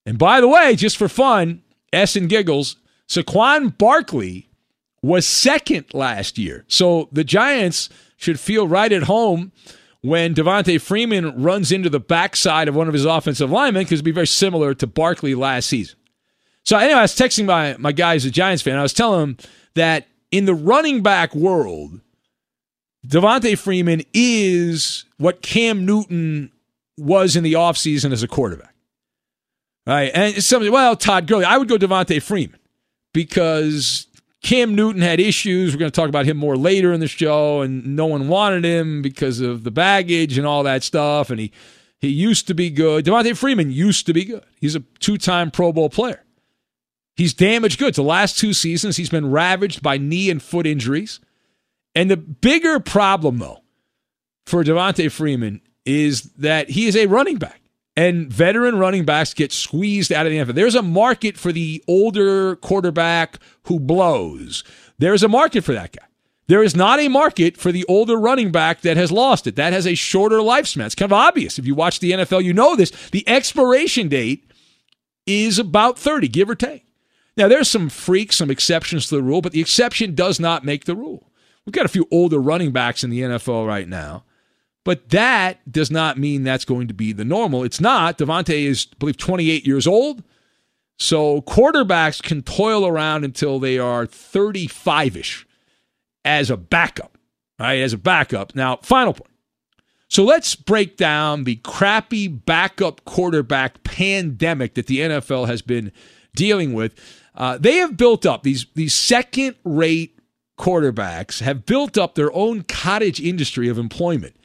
And 0.05 0.17
by 0.17 0.41
the 0.41 0.47
way, 0.47 0.75
just 0.75 0.97
for 0.97 1.07
fun, 1.07 1.61
S 1.93 2.15
and 2.15 2.27
giggles, 2.27 2.77
Saquon 3.07 3.77
Barkley 3.77 4.49
was 5.03 5.27
second 5.27 5.85
last 5.93 6.39
year. 6.39 6.65
So 6.67 7.09
the 7.11 7.23
Giants 7.23 7.89
should 8.17 8.39
feel 8.39 8.67
right 8.67 8.91
at 8.91 9.03
home 9.03 9.51
when 10.01 10.33
Devonta 10.33 10.81
Freeman 10.81 11.41
runs 11.41 11.71
into 11.71 11.89
the 11.89 11.99
backside 11.99 12.67
of 12.67 12.75
one 12.75 12.87
of 12.87 12.93
his 12.93 13.05
offensive 13.05 13.51
linemen 13.51 13.83
because 13.83 13.97
it'd 13.97 14.05
be 14.05 14.11
very 14.11 14.27
similar 14.27 14.73
to 14.73 14.87
Barkley 14.87 15.35
last 15.35 15.67
season. 15.67 15.97
So 16.63 16.77
anyway, 16.77 16.99
I 16.99 17.03
was 17.03 17.15
texting 17.15 17.45
my, 17.45 17.75
my 17.77 17.91
guy 17.91 18.15
a 18.15 18.19
Giants 18.19 18.63
fan. 18.63 18.77
I 18.77 18.81
was 18.81 18.93
telling 18.93 19.21
him 19.21 19.37
that 19.75 20.07
in 20.35 20.43
the 20.43 20.53
running 20.53 21.01
back 21.01 21.33
world, 21.33 22.01
Devonta 23.07 23.57
Freeman 23.57 24.01
is 24.13 25.05
what 25.17 25.41
Cam 25.41 25.85
Newton 25.85 26.51
was 26.97 27.37
in 27.37 27.43
the 27.43 27.53
offseason 27.53 28.11
as 28.11 28.21
a 28.21 28.27
quarterback. 28.27 28.75
Right. 29.87 30.11
And 30.13 30.43
somebody, 30.43 30.69
well, 30.69 30.97
Todd 30.97 31.25
Gurley, 31.27 31.45
I 31.45 31.57
would 31.57 31.69
go 31.69 31.77
Devonta 31.77 32.21
Freeman 32.21 32.59
because 33.13 34.07
Cam 34.43 34.75
Newton 34.75 35.01
had 35.01 35.21
issues. 35.21 35.71
We're 35.71 35.79
going 35.79 35.91
to 35.91 35.95
talk 35.95 36.09
about 36.09 36.25
him 36.25 36.35
more 36.35 36.57
later 36.57 36.91
in 36.91 36.99
the 36.99 37.07
show, 37.07 37.61
and 37.61 37.95
no 37.95 38.05
one 38.05 38.27
wanted 38.27 38.65
him 38.65 39.01
because 39.01 39.39
of 39.39 39.63
the 39.63 39.71
baggage 39.71 40.37
and 40.37 40.45
all 40.45 40.63
that 40.63 40.83
stuff. 40.83 41.29
And 41.29 41.39
he 41.39 41.53
he 41.99 42.09
used 42.09 42.45
to 42.47 42.53
be 42.53 42.69
good. 42.69 43.05
Devonta 43.05 43.37
Freeman 43.37 43.71
used 43.71 44.05
to 44.07 44.13
be 44.13 44.25
good. 44.25 44.43
He's 44.59 44.75
a 44.75 44.81
two 44.99 45.17
time 45.17 45.49
Pro 45.49 45.71
Bowl 45.71 45.89
player. 45.89 46.24
He's 47.15 47.33
damaged 47.33 47.79
goods. 47.79 47.95
The 47.95 48.03
last 48.03 48.37
two 48.37 48.53
seasons, 48.53 48.97
he's 48.97 49.09
been 49.09 49.31
ravaged 49.31 49.81
by 49.81 49.97
knee 49.97 50.29
and 50.29 50.41
foot 50.41 50.67
injuries. 50.67 51.19
And 51.95 52.11
the 52.11 52.17
bigger 52.17 52.79
problem, 52.79 53.37
though, 53.37 53.61
for 54.45 54.63
Devonta 54.63 55.09
Freeman 55.11 55.61
is 55.85 56.23
that 56.33 56.69
he 56.69 56.87
is 56.87 56.95
a 56.95 57.05
running 57.07 57.37
back. 57.37 57.61
And 57.97 58.27
veteran 58.27 58.77
running 58.77 59.05
backs 59.05 59.33
get 59.33 59.53
squeezed 59.53 60.11
out 60.11 60.25
of 60.25 60.31
the 60.31 60.39
NFL. 60.39 60.55
There's 60.55 60.75
a 60.75 60.81
market 60.81 61.37
for 61.37 61.53
the 61.53 61.81
older 61.87 62.57
quarterback 62.57 63.39
who 63.63 63.79
blows. 63.79 64.65
There's 64.97 65.23
a 65.23 65.29
market 65.29 65.63
for 65.63 65.73
that 65.73 65.93
guy. 65.93 66.05
There 66.47 66.61
is 66.61 66.75
not 66.75 66.99
a 66.99 67.07
market 67.07 67.55
for 67.55 67.71
the 67.71 67.85
older 67.87 68.17
running 68.17 68.51
back 68.51 68.81
that 68.81 68.97
has 68.97 69.11
lost 69.11 69.47
it. 69.47 69.55
That 69.55 69.71
has 69.71 69.87
a 69.87 69.95
shorter 69.95 70.37
lifespan. 70.39 70.85
It's 70.85 70.93
kind 70.93 71.11
of 71.11 71.17
obvious. 71.17 71.57
If 71.57 71.65
you 71.65 71.73
watch 71.73 72.01
the 72.01 72.11
NFL, 72.11 72.43
you 72.43 72.53
know 72.53 72.75
this. 72.75 72.91
The 73.11 73.27
expiration 73.27 74.09
date 74.09 74.51
is 75.25 75.57
about 75.57 75.97
30, 75.97 76.27
give 76.27 76.49
or 76.49 76.55
take. 76.55 76.84
Now, 77.37 77.47
there's 77.47 77.69
some 77.69 77.89
freaks, 77.89 78.37
some 78.37 78.49
exceptions 78.49 79.07
to 79.07 79.15
the 79.15 79.23
rule, 79.23 79.41
but 79.41 79.51
the 79.51 79.61
exception 79.61 80.15
does 80.15 80.39
not 80.39 80.63
make 80.63 80.85
the 80.85 80.95
rule. 80.95 81.29
We've 81.65 81.73
got 81.73 81.85
a 81.85 81.89
few 81.89 82.07
older 82.11 82.39
running 82.39 82.71
backs 82.71 83.03
in 83.03 83.09
the 83.09 83.21
NFL 83.21 83.67
right 83.67 83.87
now. 83.87 84.23
But 84.83 85.09
that 85.09 85.69
does 85.69 85.89
not 85.89 86.17
mean 86.17 86.43
that's 86.43 86.63
going 86.63 86.87
to 86.87 86.93
be 86.93 87.11
the 87.11 87.25
normal. 87.25 87.63
It's 87.63 87.81
not. 87.81 88.19
Devonta 88.19 88.53
is, 88.53 88.87
I 88.93 88.95
believe, 88.99 89.17
28 89.17 89.65
years 89.65 89.87
old. 89.87 90.23
So 90.97 91.41
quarterbacks 91.41 92.21
can 92.21 92.43
toil 92.43 92.85
around 92.85 93.25
until 93.25 93.59
they 93.59 93.79
are 93.79 94.05
35 94.05 95.17
ish 95.17 95.47
as 96.23 96.49
a 96.49 96.55
backup, 96.55 97.17
right? 97.59 97.81
As 97.81 97.93
a 97.93 97.97
backup. 97.97 98.55
Now, 98.55 98.77
final 98.77 99.13
point. 99.13 99.31
So 100.07 100.23
let's 100.23 100.55
break 100.55 100.97
down 100.97 101.43
the 101.43 101.55
crappy 101.57 102.27
backup 102.27 103.03
quarterback 103.05 103.83
pandemic 103.83 104.75
that 104.75 104.85
the 104.85 104.99
NFL 104.99 105.47
has 105.47 105.63
been 105.63 105.91
dealing 106.35 106.73
with. 106.73 106.93
Uh, 107.35 107.57
they 107.57 107.77
have 107.77 107.97
built 107.97 108.25
up 108.25 108.43
these 108.43 108.65
these 108.75 108.93
second 108.93 109.55
rate 109.63 110.17
quarterbacks 110.57 111.41
have 111.41 111.65
built 111.65 111.97
up 111.97 112.15
their 112.15 112.33
own 112.33 112.63
cottage 112.63 113.19
industry 113.19 113.67
of 113.67 113.77
employment 113.77 114.35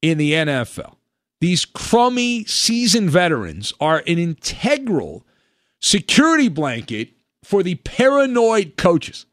in 0.00 0.18
the 0.18 0.32
NFL. 0.32 0.96
These 1.40 1.64
crummy 1.64 2.44
seasoned 2.44 3.10
veterans 3.10 3.72
are 3.80 4.02
an 4.06 4.18
integral 4.18 5.26
security 5.80 6.48
blanket 6.48 7.10
for 7.42 7.62
the 7.62 7.74
paranoid 7.76 8.76
coaches. 8.76 9.26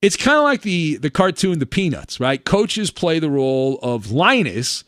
It's 0.00 0.16
kind 0.16 0.36
of 0.36 0.44
like 0.44 0.62
the 0.62 0.96
the 0.96 1.10
cartoon 1.10 1.58
The 1.58 1.66
Peanuts, 1.66 2.20
right? 2.20 2.44
Coaches 2.44 2.90
play 2.90 3.18
the 3.18 3.30
role 3.30 3.78
of 3.82 4.12
Linus, 4.12 4.84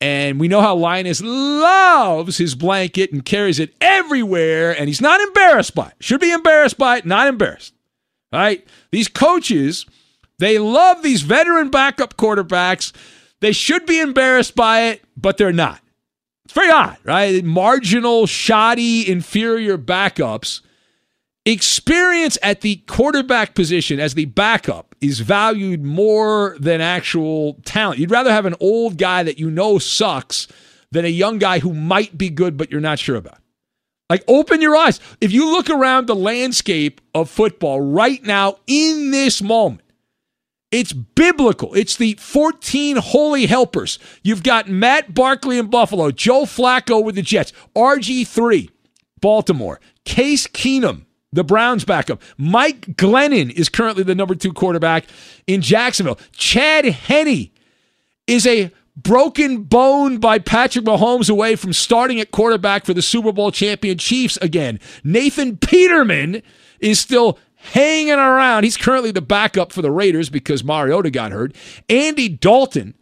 and 0.00 0.40
we 0.40 0.48
know 0.48 0.60
how 0.60 0.74
Linus 0.74 1.20
loves 1.22 2.38
his 2.38 2.54
blanket 2.54 3.12
and 3.12 3.24
carries 3.24 3.58
it 3.58 3.74
everywhere, 3.80 4.76
and 4.76 4.88
he's 4.88 5.00
not 5.00 5.20
embarrassed 5.20 5.74
by 5.74 5.88
it. 5.88 5.94
Should 6.00 6.20
be 6.20 6.32
embarrassed 6.32 6.78
by 6.78 6.98
it, 6.98 7.06
not 7.06 7.28
embarrassed. 7.28 7.74
Right? 8.32 8.66
These 8.92 9.08
coaches, 9.08 9.86
they 10.38 10.58
love 10.58 11.02
these 11.02 11.22
veteran 11.22 11.70
backup 11.70 12.16
quarterbacks 12.16 12.92
they 13.40 13.52
should 13.52 13.86
be 13.86 14.00
embarrassed 14.00 14.54
by 14.54 14.82
it, 14.82 15.02
but 15.16 15.36
they're 15.36 15.52
not. 15.52 15.80
It's 16.44 16.54
very 16.54 16.70
odd, 16.70 16.98
right? 17.04 17.44
Marginal, 17.44 18.26
shoddy, 18.26 19.10
inferior 19.10 19.78
backups. 19.78 20.60
Experience 21.46 22.36
at 22.42 22.60
the 22.60 22.76
quarterback 22.86 23.54
position 23.54 23.98
as 23.98 24.12
the 24.12 24.26
backup 24.26 24.94
is 25.00 25.20
valued 25.20 25.82
more 25.82 26.54
than 26.60 26.82
actual 26.82 27.54
talent. 27.64 27.98
You'd 27.98 28.10
rather 28.10 28.30
have 28.30 28.44
an 28.44 28.56
old 28.60 28.98
guy 28.98 29.22
that 29.22 29.38
you 29.38 29.50
know 29.50 29.78
sucks 29.78 30.48
than 30.92 31.06
a 31.06 31.08
young 31.08 31.38
guy 31.38 31.60
who 31.60 31.72
might 31.72 32.18
be 32.18 32.28
good, 32.28 32.58
but 32.58 32.70
you're 32.70 32.80
not 32.80 32.98
sure 32.98 33.16
about. 33.16 33.38
Like, 34.10 34.22
open 34.28 34.60
your 34.60 34.76
eyes. 34.76 35.00
If 35.20 35.32
you 35.32 35.50
look 35.50 35.70
around 35.70 36.06
the 36.06 36.16
landscape 36.16 37.00
of 37.14 37.30
football 37.30 37.80
right 37.80 38.22
now 38.22 38.56
in 38.66 39.10
this 39.10 39.40
moment, 39.40 39.88
it's 40.70 40.92
biblical. 40.92 41.72
It's 41.74 41.96
the 41.96 42.14
14 42.14 42.96
holy 42.96 43.46
helpers. 43.46 43.98
You've 44.22 44.42
got 44.42 44.68
Matt 44.68 45.14
Barkley 45.14 45.58
in 45.58 45.68
Buffalo, 45.68 46.10
Joe 46.10 46.42
Flacco 46.42 47.02
with 47.02 47.14
the 47.14 47.22
Jets, 47.22 47.52
RG3, 47.74 48.68
Baltimore, 49.20 49.80
Case 50.04 50.46
Keenum, 50.46 51.06
the 51.32 51.44
Browns 51.44 51.84
backup. 51.84 52.22
Mike 52.36 52.80
Glennon 52.96 53.50
is 53.52 53.68
currently 53.68 54.02
the 54.02 54.14
number 54.14 54.34
two 54.34 54.52
quarterback 54.52 55.04
in 55.46 55.60
Jacksonville. 55.62 56.18
Chad 56.32 56.84
Henne 56.84 57.50
is 58.26 58.46
a 58.46 58.70
broken 58.96 59.62
bone 59.62 60.18
by 60.18 60.38
Patrick 60.38 60.84
Mahomes 60.84 61.30
away 61.30 61.56
from 61.56 61.72
starting 61.72 62.20
at 62.20 62.30
quarterback 62.32 62.84
for 62.84 62.94
the 62.94 63.02
Super 63.02 63.32
Bowl 63.32 63.50
champion 63.50 63.96
Chiefs 63.98 64.36
again. 64.38 64.80
Nathan 65.04 65.56
Peterman 65.56 66.42
is 66.80 66.98
still 66.98 67.38
hanging 67.54 68.10
around. 68.10 68.64
He's 68.64 68.76
currently 68.76 69.10
the 69.12 69.22
backup 69.22 69.72
for 69.72 69.82
the 69.82 69.90
Raiders 69.90 70.30
because 70.30 70.64
Mariota 70.64 71.10
got 71.10 71.32
hurt. 71.32 71.54
Andy 71.88 72.28
Dalton 72.28 72.96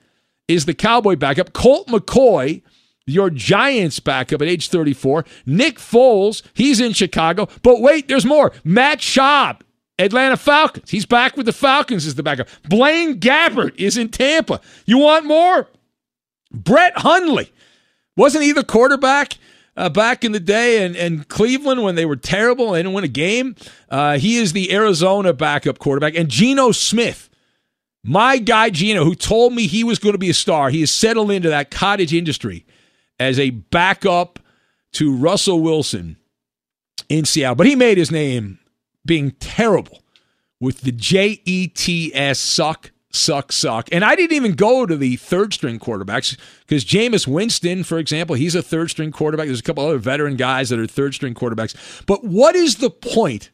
is 0.48 0.66
the 0.66 0.74
Cowboy 0.74 1.16
backup. 1.16 1.52
Colt 1.52 1.88
McCoy, 1.88 2.62
your 3.09 3.31
Giants 3.31 4.01
backup 4.01 4.42
at 4.42 4.49
age 4.49 4.68
34. 4.68 5.25
Nick 5.47 5.79
Foles, 5.79 6.42
he's 6.55 6.81
in 6.81 6.92
Chicago. 6.92 7.49
But 7.62 7.81
wait, 7.81 8.09
there's 8.09 8.27
more. 8.27 8.53
Matt 8.64 8.99
Schaub, 8.99 9.61
Atlanta 9.99 10.37
Falcons. 10.37 10.90
He's 10.90 11.07
back 11.07 11.37
with 11.37 11.47
the 11.47 11.53
Falcons 11.53 12.07
as 12.07 12.14
the 12.14 12.23
backup. 12.23 12.49
Blaine 12.68 13.18
Gabbert 13.18 13.75
is 13.77 13.97
in 13.97 14.11
Tampa. 14.11 14.61
You 14.87 14.99
want 14.99 15.27
more? 15.27 15.68
Brett 16.53 16.97
Hundley. 16.97 17.53
Wasn't 18.16 18.44
he 18.44 18.53
the 18.53 18.64
quarterback 18.64 19.35
uh, 19.79 19.88
back 19.88 20.25
in 20.25 20.33
the 20.33 20.40
day 20.40 20.85
and, 20.85 20.97
and 20.97 21.29
Cleveland 21.29 21.83
when 21.83 21.94
they 21.94 22.05
were 22.05 22.16
terrible 22.16 22.75
and 22.75 22.85
didn't 22.85 22.94
win 22.94 23.05
a 23.05 23.09
game. 23.09 23.55
Uh, 23.88 24.18
he 24.18 24.37
is 24.37 24.53
the 24.53 24.73
Arizona 24.73 25.33
backup 25.33 25.79
quarterback. 25.79 26.16
And 26.16 26.29
Geno 26.29 26.73
Smith, 26.73 27.31
my 28.05 28.38
guy 28.38 28.71
Geno, 28.71 29.05
who 29.05 29.14
told 29.14 29.53
me 29.53 29.66
he 29.66 29.85
was 29.85 29.99
going 29.99 30.14
to 30.14 30.18
be 30.18 30.31
a 30.31 30.35
star, 30.35 30.71
he 30.71 30.81
has 30.81 30.90
settled 30.90 31.31
into 31.31 31.49
that 31.49 31.71
cottage 31.71 32.12
industry 32.12 32.66
as 33.18 33.38
a 33.38 33.50
backup 33.50 34.38
to 34.92 35.14
Russell 35.14 35.61
Wilson 35.61 36.16
in 37.09 37.24
Seattle. 37.24 37.57
But 37.57 37.66
he 37.66 37.76
made 37.76 37.98
his 37.98 38.11
name 38.11 38.59
being 39.04 39.33
terrible 39.33 40.02
with 40.61 40.83
the 40.83 40.92
J 40.92 41.40
E 41.44 41.68
T 41.68 42.12
S 42.14 42.38
suck, 42.38 42.90
suck, 43.12 43.52
suck. 43.52 43.88
And 43.92 44.04
I 44.04 44.14
didn't 44.14 44.37
even 44.37 44.54
go 44.54 44.87
to 44.87 44.96
the 44.96 45.16
third 45.16 45.54
string 45.54 45.78
quarterbacks 45.78 46.37
because 46.61 46.85
Jameis 46.85 47.26
Winston, 47.26 47.85
for 47.85 47.98
example, 47.98 48.37
he's 48.37 48.54
a 48.54 48.62
third 48.62 48.90
string 48.90 49.12
quarterback. 49.12 49.46
There's 49.46 49.61
a 49.61 49.64
couple 49.64 49.87
other 49.87 49.98
veteran 49.98 50.37
guys 50.37 50.68
that 50.70 50.78
are 50.78 50.87
third 50.87 51.14
string 51.14 51.35
quarterbacks. 51.35 52.04
But 52.07 52.24
what 52.24 52.54
is 52.54 52.76
the 52.76 52.90
point 52.90 53.50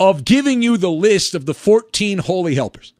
of 0.00 0.24
giving 0.24 0.62
you 0.62 0.76
the 0.76 0.90
list 0.90 1.34
of 1.34 1.46
the 1.46 1.54
14 1.54 2.18
holy 2.18 2.54
helpers? 2.54 2.92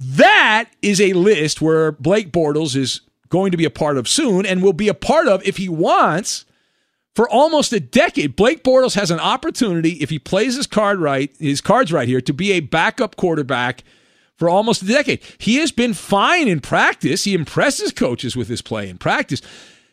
That 0.00 0.70
is 0.80 1.00
a 1.00 1.12
list 1.12 1.60
where 1.60 1.92
Blake 1.92 2.32
Bortles 2.32 2.74
is 2.74 3.02
going 3.30 3.50
to 3.50 3.56
be 3.56 3.64
a 3.64 3.70
part 3.70 3.96
of 3.96 4.08
soon 4.08 4.44
and 4.44 4.62
will 4.62 4.72
be 4.72 4.88
a 4.88 4.94
part 4.94 5.26
of 5.26 5.46
if 5.46 5.56
he 5.56 5.68
wants 5.68 6.44
for 7.14 7.28
almost 7.28 7.72
a 7.72 7.80
decade. 7.80 8.36
Blake 8.36 8.62
Bortles 8.62 8.94
has 8.94 9.10
an 9.10 9.20
opportunity 9.20 9.92
if 9.94 10.10
he 10.10 10.18
plays 10.18 10.56
his 10.56 10.66
card 10.66 10.98
right, 10.98 11.34
his 11.38 11.60
cards 11.60 11.92
right 11.92 12.08
here 12.08 12.20
to 12.20 12.32
be 12.32 12.52
a 12.52 12.60
backup 12.60 13.16
quarterback 13.16 13.82
for 14.36 14.48
almost 14.48 14.82
a 14.82 14.86
decade. 14.86 15.20
He 15.38 15.56
has 15.56 15.72
been 15.72 15.94
fine 15.94 16.48
in 16.48 16.60
practice. 16.60 17.24
He 17.24 17.34
impresses 17.34 17.92
coaches 17.92 18.36
with 18.36 18.48
his 18.48 18.62
play 18.62 18.88
in 18.88 18.98
practice. 18.98 19.42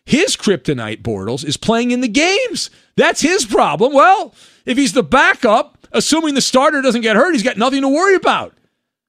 His 0.06 0.38
kryptonite 0.38 1.02
Bortles 1.02 1.43
is 1.43 1.58
playing 1.58 1.91
in 1.91 2.00
the 2.00 2.08
games. 2.08 2.69
That's 2.95 3.19
his 3.19 3.45
problem. 3.45 3.91
Well, 3.93 4.34
if 4.65 4.78
he's 4.78 4.93
the 4.93 5.04
backup, 5.04 5.86
assuming 5.91 6.34
the 6.34 6.41
starter 6.41 6.82
doesn't 6.82 7.02
get 7.02 7.17
hurt, 7.17 7.34
he's 7.34 7.43
got 7.43 7.58
nothing 7.58 7.82
to 7.82 7.89
worry 7.89 8.15
about. 8.15 8.58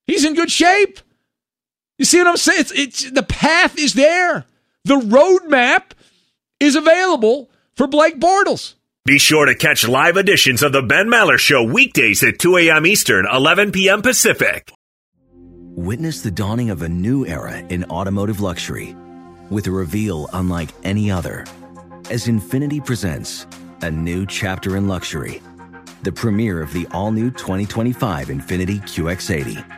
He's 0.09 0.25
in 0.25 0.35
good 0.35 0.51
shape. 0.51 0.99
You 1.99 2.05
see 2.05 2.19
what 2.19 2.29
I'm 2.29 2.37
saying? 2.37 2.61
It's, 2.61 2.73
it's 2.73 3.11
the 3.11 3.25
path 3.25 3.77
is 3.79 3.95
there. 3.95 4.47
The 4.85 4.97
roadmap 4.97 5.91
is 6.61 6.77
available 6.77 7.51
for 7.75 7.87
Blake 7.87 8.19
Bortles. 8.19 8.75
Be 9.05 9.19
sure 9.19 9.47
to 9.47 9.55
catch 9.55 9.89
live 9.89 10.17
editions 10.17 10.63
of 10.63 10.73
the 10.73 10.83
Ben 10.83 11.09
Maller 11.09 11.39
Show 11.39 11.65
weekdays 11.65 12.23
at 12.23 12.39
2 12.39 12.57
a.m. 12.59 12.87
Eastern, 12.87 13.27
11 13.27 13.73
p.m. 13.73 14.03
Pacific. 14.03 14.73
Witness 15.75 16.23
the 16.23 16.31
dawning 16.31 16.71
of 16.71 16.83
a 16.83 16.89
new 16.89 17.27
era 17.27 17.59
in 17.69 17.85
automotive 17.85 18.41
luxury 18.41 18.95
with 19.51 19.67
a 19.67 19.71
reveal 19.71 20.29
unlike 20.33 20.71
any 20.85 21.11
other 21.11 21.47
as 22.11 22.27
Infiniti 22.27 22.85
presents 22.85 23.47
a 23.83 23.91
new 23.91 24.27
chapter 24.27 24.77
in 24.77 24.89
luxury, 24.89 25.41
the 26.03 26.13
premiere 26.13 26.61
of 26.63 26.73
the 26.73 26.87
all 26.91 27.13
new 27.13 27.31
2025 27.31 28.29
Infiniti 28.29 28.81
QX80. 28.83 29.78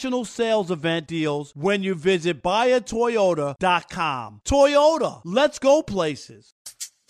national 0.01 0.25
sales 0.25 0.71
event 0.71 1.05
deals 1.05 1.55
when 1.55 1.83
you 1.83 1.93
visit 1.93 2.41
buyatoyota.com. 2.41 4.41
Toyota, 4.43 5.21
let's 5.23 5.59
go 5.59 5.83
places. 5.83 6.55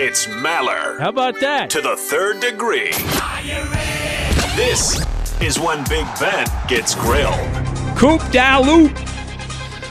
It's 0.00 0.26
Maller. 0.26 0.96
How 1.00 1.08
about 1.08 1.40
that? 1.40 1.70
To 1.70 1.80
the 1.80 1.96
third 1.96 2.38
degree. 2.38 2.92
This 4.54 5.04
is 5.40 5.58
when 5.58 5.82
Big 5.88 6.06
Ben 6.20 6.46
gets 6.68 6.94
grilled. 6.94 7.34
Coop 7.98 8.20
Dalu. 8.30 8.94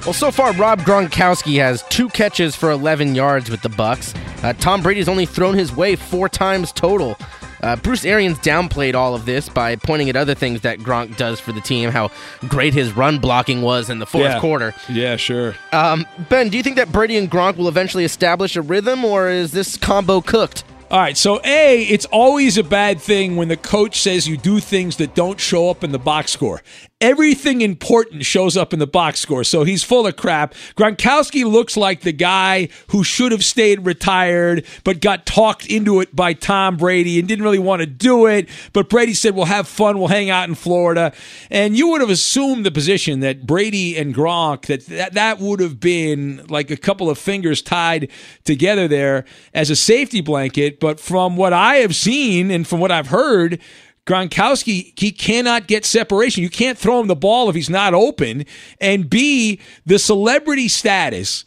Well, 0.06 0.14
so 0.14 0.32
far, 0.32 0.54
Rob 0.54 0.80
Gronkowski 0.84 1.60
has 1.60 1.84
two 1.90 2.08
catches 2.08 2.56
for 2.56 2.72
11 2.72 3.16
yards 3.16 3.50
with 3.50 3.62
the 3.62 3.70
Bucs. 3.70 4.16
Uh, 4.46 4.54
Tom 4.54 4.82
Brady's 4.82 5.10
only 5.10 5.26
thrown 5.26 5.56
his 5.56 5.76
way 5.76 5.98
four 5.98 6.30
times 6.30 6.72
total. 6.72 7.18
Uh, 7.62 7.76
Bruce 7.76 8.06
Arians 8.06 8.38
downplayed 8.40 8.94
all 8.94 9.16
of 9.16 9.26
this 9.26 9.50
by 9.50 9.76
pointing 9.76 10.10
at 10.10 10.16
other 10.16 10.36
things 10.36 10.62
that 10.62 10.80
Gronk 10.80 11.18
does 11.18 11.40
for 11.40 11.52
the 11.52 11.62
team, 11.62 11.90
how 11.90 12.12
great 12.48 12.74
his 12.74 12.96
run 12.96 13.20
blocking 13.20 13.62
was 13.62 13.90
in 13.90 14.00
the 14.00 14.06
fourth 14.06 14.26
yeah. 14.26 14.40
quarter. 14.40 14.74
Yeah, 14.90 15.16
sure. 15.16 15.56
Um, 15.72 16.06
ben, 16.30 16.50
do 16.50 16.58
you 16.58 16.64
think 16.64 16.76
that 16.76 16.92
Brady 16.92 17.18
and 17.18 17.30
Gronk 17.30 17.58
will 17.58 17.68
eventually 17.68 18.06
establish 18.06 18.56
a 18.56 18.62
rhythm, 18.62 19.04
or 19.04 19.30
is 19.30 19.52
this 19.52 19.78
combo 19.78 20.22
cooked? 20.22 20.64
All 20.90 21.00
right, 21.00 21.18
so 21.18 21.42
A, 21.44 21.84
it's 21.84 22.06
always 22.06 22.58
a 22.58 22.64
bad 22.64 23.02
thing 23.02 23.36
when 23.36 23.50
the 23.50 23.58
coach 23.58 24.00
says 24.00 24.26
you 24.26 24.38
do 24.38 24.62
things 24.62 24.96
that 24.98 25.16
don't 25.16 25.38
show 25.38 25.70
up 25.70 25.84
in 25.84 25.92
the 25.92 26.00
box 26.00 26.32
score. 26.32 26.62
Everything 27.00 27.62
important 27.62 28.26
shows 28.26 28.58
up 28.58 28.74
in 28.74 28.80
the 28.80 28.88
box 28.88 29.20
score, 29.20 29.44
so 29.44 29.64
he's 29.64 29.84
full 29.84 30.08
of 30.08 30.16
crap. 30.16 30.56
Gronkowski 30.76 31.46
looks 31.46 31.78
like 31.78 32.02
the 32.02 32.12
guy 32.12 32.70
who 32.88 33.04
should 33.04 33.32
have 33.32 33.46
stayed 33.46 33.86
retired, 33.86 34.66
but 34.84 35.00
got 35.00 35.28
talked 35.28 35.68
into 35.68 36.02
it 36.02 36.16
by 36.16 36.34
Tom 36.34 36.76
Brady 36.76 37.20
and 37.20 37.28
didn't 37.28 37.44
really 37.46 37.60
want 37.60 37.82
to 37.82 37.86
do 37.86 38.26
it. 38.26 38.50
But 38.74 38.90
Brady 38.90 39.14
said, 39.14 39.36
We'll 39.36 39.46
have 39.46 39.68
fun, 39.68 40.00
we'll 40.00 40.08
hang 40.08 40.32
out 40.32 40.50
in 40.50 40.56
Florida. 40.56 41.14
And 41.52 41.78
you 41.78 41.88
would 41.90 42.02
have 42.02 42.10
assumed 42.10 42.66
the 42.66 42.72
position 42.72 43.20
that 43.20 43.46
Brady 43.46 43.96
and 43.96 44.16
Gronk, 44.16 44.66
that 44.66 44.88
that, 44.88 45.14
that 45.14 45.40
would 45.40 45.60
have 45.60 45.80
been 45.80 46.48
like 46.48 46.72
a 46.72 46.78
couple 46.78 47.12
of 47.12 47.20
fingers 47.20 47.62
tied 47.62 48.10
together 48.44 48.88
there 48.88 49.24
as 49.54 49.70
a 49.70 49.76
safety 49.76 50.22
blanket. 50.22 50.80
But 50.80 51.00
from 51.00 51.38
what 51.38 51.54
I 51.54 51.76
have 51.76 51.96
seen 51.96 52.50
and 52.50 52.68
from 52.68 52.80
what 52.80 52.92
I've 52.92 53.10
heard, 53.10 53.62
Gronkowski, 54.08 54.98
he 54.98 55.12
cannot 55.12 55.68
get 55.68 55.86
separation. 55.86 56.42
You 56.42 56.50
can't 56.50 56.78
throw 56.78 57.00
him 57.00 57.08
the 57.08 57.16
ball 57.16 57.50
if 57.50 57.56
he's 57.56 57.70
not 57.70 57.94
open. 57.94 58.46
And 58.80 59.10
B, 59.10 59.60
the 59.86 60.00
celebrity 60.00 60.70
status. 60.70 61.46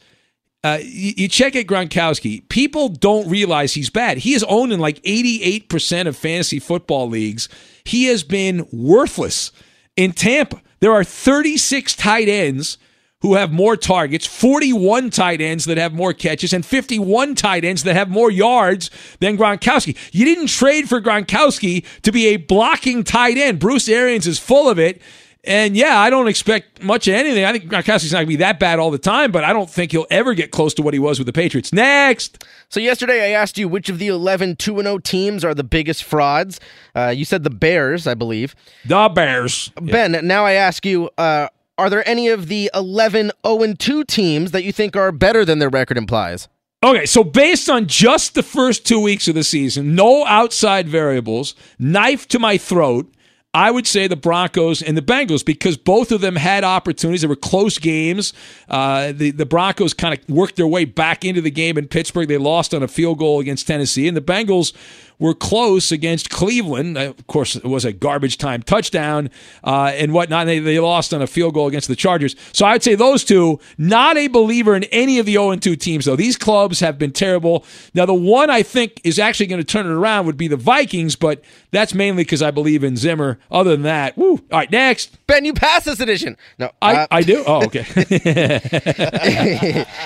Uh, 0.62 0.78
you, 0.82 1.14
you, 1.16 1.28
check 1.28 1.56
at 1.56 1.66
Gronkowski. 1.66 2.46
People 2.50 2.90
don't 2.90 3.28
realize 3.30 3.72
he's 3.72 3.88
bad. 3.88 4.18
He 4.18 4.34
is 4.34 4.44
owned 4.44 4.74
in 4.74 4.78
like 4.78 5.02
88% 5.04 6.06
of 6.06 6.18
fantasy 6.18 6.58
football 6.58 7.08
leagues. 7.08 7.48
He 7.84 8.04
has 8.04 8.22
been 8.22 8.68
worthless 8.70 9.52
in 9.96 10.12
Tampa. 10.12 10.60
There 10.80 10.92
are 10.92 11.02
36 11.02 11.96
tight 11.96 12.28
ends 12.28 12.76
who 13.22 13.34
have 13.34 13.52
more 13.52 13.76
targets, 13.76 14.26
41 14.26 15.10
tight 15.10 15.40
ends 15.40 15.66
that 15.66 15.76
have 15.76 15.92
more 15.92 16.14
catches, 16.14 16.52
and 16.52 16.64
51 16.64 17.34
tight 17.34 17.64
ends 17.64 17.82
that 17.82 17.94
have 17.94 18.08
more 18.08 18.30
yards 18.30 18.90
than 19.20 19.36
Gronkowski. 19.36 19.96
You 20.12 20.24
didn't 20.24 20.46
trade 20.46 20.88
for 20.88 21.00
Gronkowski 21.00 21.84
to 22.02 22.12
be 22.12 22.28
a 22.28 22.36
blocking 22.36 23.04
tight 23.04 23.36
end. 23.36 23.58
Bruce 23.58 23.88
Arians 23.88 24.26
is 24.26 24.38
full 24.38 24.68
of 24.68 24.78
it. 24.78 25.02
And 25.42 25.74
yeah, 25.74 25.98
I 25.98 26.10
don't 26.10 26.28
expect 26.28 26.82
much 26.82 27.08
of 27.08 27.14
anything. 27.14 27.44
I 27.44 27.52
think 27.52 27.64
Gronkowski's 27.64 28.12
not 28.12 28.18
going 28.18 28.26
to 28.26 28.30
be 28.30 28.36
that 28.36 28.58
bad 28.58 28.78
all 28.78 28.90
the 28.90 28.98
time, 28.98 29.32
but 29.32 29.42
I 29.42 29.54
don't 29.54 29.70
think 29.70 29.92
he'll 29.92 30.06
ever 30.10 30.34
get 30.34 30.50
close 30.50 30.74
to 30.74 30.82
what 30.82 30.92
he 30.92 31.00
was 31.00 31.18
with 31.18 31.24
the 31.24 31.32
Patriots. 31.32 31.72
Next. 31.72 32.44
So 32.68 32.78
yesterday 32.78 33.30
I 33.30 33.40
asked 33.40 33.56
you 33.56 33.66
which 33.66 33.88
of 33.88 33.98
the 33.98 34.08
11 34.08 34.56
2-0 34.56 35.02
teams 35.02 35.42
are 35.42 35.54
the 35.54 35.64
biggest 35.64 36.04
frauds. 36.04 36.60
Uh, 36.94 37.08
you 37.08 37.24
said 37.24 37.42
the 37.42 37.50
Bears, 37.50 38.06
I 38.06 38.12
believe. 38.12 38.54
The 38.84 39.08
Bears. 39.08 39.70
Ben, 39.80 40.12
yeah. 40.12 40.20
now 40.20 40.44
I 40.44 40.52
ask 40.52 40.84
you, 40.84 41.08
uh, 41.16 41.48
are 41.80 41.90
there 41.90 42.06
any 42.06 42.28
of 42.28 42.48
the 42.48 42.70
11 42.74 43.32
0 43.44 43.74
2 43.74 44.04
teams 44.04 44.50
that 44.50 44.62
you 44.62 44.72
think 44.72 44.94
are 44.96 45.10
better 45.10 45.44
than 45.44 45.58
their 45.58 45.70
record 45.70 45.96
implies? 45.96 46.46
Okay, 46.82 47.06
so 47.06 47.24
based 47.24 47.68
on 47.68 47.86
just 47.86 48.34
the 48.34 48.42
first 48.42 48.86
two 48.86 49.00
weeks 49.00 49.28
of 49.28 49.34
the 49.34 49.44
season, 49.44 49.94
no 49.94 50.24
outside 50.26 50.88
variables, 50.88 51.54
knife 51.78 52.26
to 52.28 52.38
my 52.38 52.56
throat, 52.56 53.12
I 53.52 53.70
would 53.70 53.86
say 53.86 54.06
the 54.06 54.16
Broncos 54.16 54.80
and 54.80 54.96
the 54.96 55.02
Bengals 55.02 55.44
because 55.44 55.76
both 55.76 56.12
of 56.12 56.20
them 56.20 56.36
had 56.36 56.62
opportunities. 56.62 57.22
They 57.22 57.26
were 57.26 57.34
close 57.34 57.78
games. 57.78 58.32
Uh, 58.68 59.12
the 59.12 59.32
the 59.32 59.44
Broncos 59.44 59.92
kind 59.92 60.16
of 60.16 60.28
worked 60.28 60.56
their 60.56 60.68
way 60.68 60.84
back 60.84 61.24
into 61.24 61.40
the 61.40 61.50
game 61.50 61.76
in 61.76 61.88
Pittsburgh. 61.88 62.28
They 62.28 62.38
lost 62.38 62.72
on 62.72 62.82
a 62.82 62.88
field 62.88 63.18
goal 63.18 63.40
against 63.40 63.66
Tennessee, 63.66 64.06
and 64.06 64.16
the 64.16 64.20
Bengals 64.20 64.72
were 65.20 65.34
close 65.34 65.92
against 65.92 66.30
Cleveland. 66.30 66.98
Of 66.98 67.26
course, 67.28 67.54
it 67.54 67.64
was 67.64 67.84
a 67.84 67.92
garbage 67.92 68.38
time 68.38 68.62
touchdown 68.62 69.30
uh, 69.62 69.92
and 69.94 70.12
whatnot. 70.12 70.46
They, 70.46 70.58
they 70.58 70.80
lost 70.80 71.14
on 71.14 71.22
a 71.22 71.26
field 71.28 71.54
goal 71.54 71.68
against 71.68 71.86
the 71.86 71.94
Chargers. 71.94 72.34
So 72.52 72.66
I 72.66 72.72
would 72.72 72.82
say 72.82 72.96
those 72.96 73.22
two, 73.22 73.60
not 73.78 74.16
a 74.16 74.26
believer 74.26 74.74
in 74.74 74.84
any 74.84 75.18
of 75.20 75.26
the 75.26 75.34
0 75.34 75.56
2 75.56 75.76
teams, 75.76 76.06
though. 76.06 76.16
These 76.16 76.36
clubs 76.36 76.80
have 76.80 76.98
been 76.98 77.12
terrible. 77.12 77.64
Now, 77.94 78.06
the 78.06 78.14
one 78.14 78.50
I 78.50 78.62
think 78.62 79.00
is 79.04 79.18
actually 79.18 79.46
going 79.46 79.60
to 79.60 79.64
turn 79.64 79.86
it 79.86 79.90
around 79.90 80.26
would 80.26 80.36
be 80.36 80.48
the 80.48 80.56
Vikings, 80.56 81.14
but 81.14 81.44
that's 81.70 81.94
mainly 81.94 82.24
because 82.24 82.42
I 82.42 82.50
believe 82.50 82.82
in 82.82 82.96
Zimmer. 82.96 83.38
Other 83.50 83.70
than 83.70 83.82
that, 83.82 84.16
woo. 84.16 84.32
All 84.50 84.58
right, 84.58 84.70
next. 84.70 85.16
Ben, 85.30 85.44
you 85.44 85.52
passed 85.52 85.84
this 85.84 86.00
edition. 86.00 86.36
No, 86.58 86.72
I, 86.82 86.96
uh, 86.96 87.06
I 87.08 87.22
do. 87.22 87.44
Oh, 87.46 87.64
okay. 87.66 87.86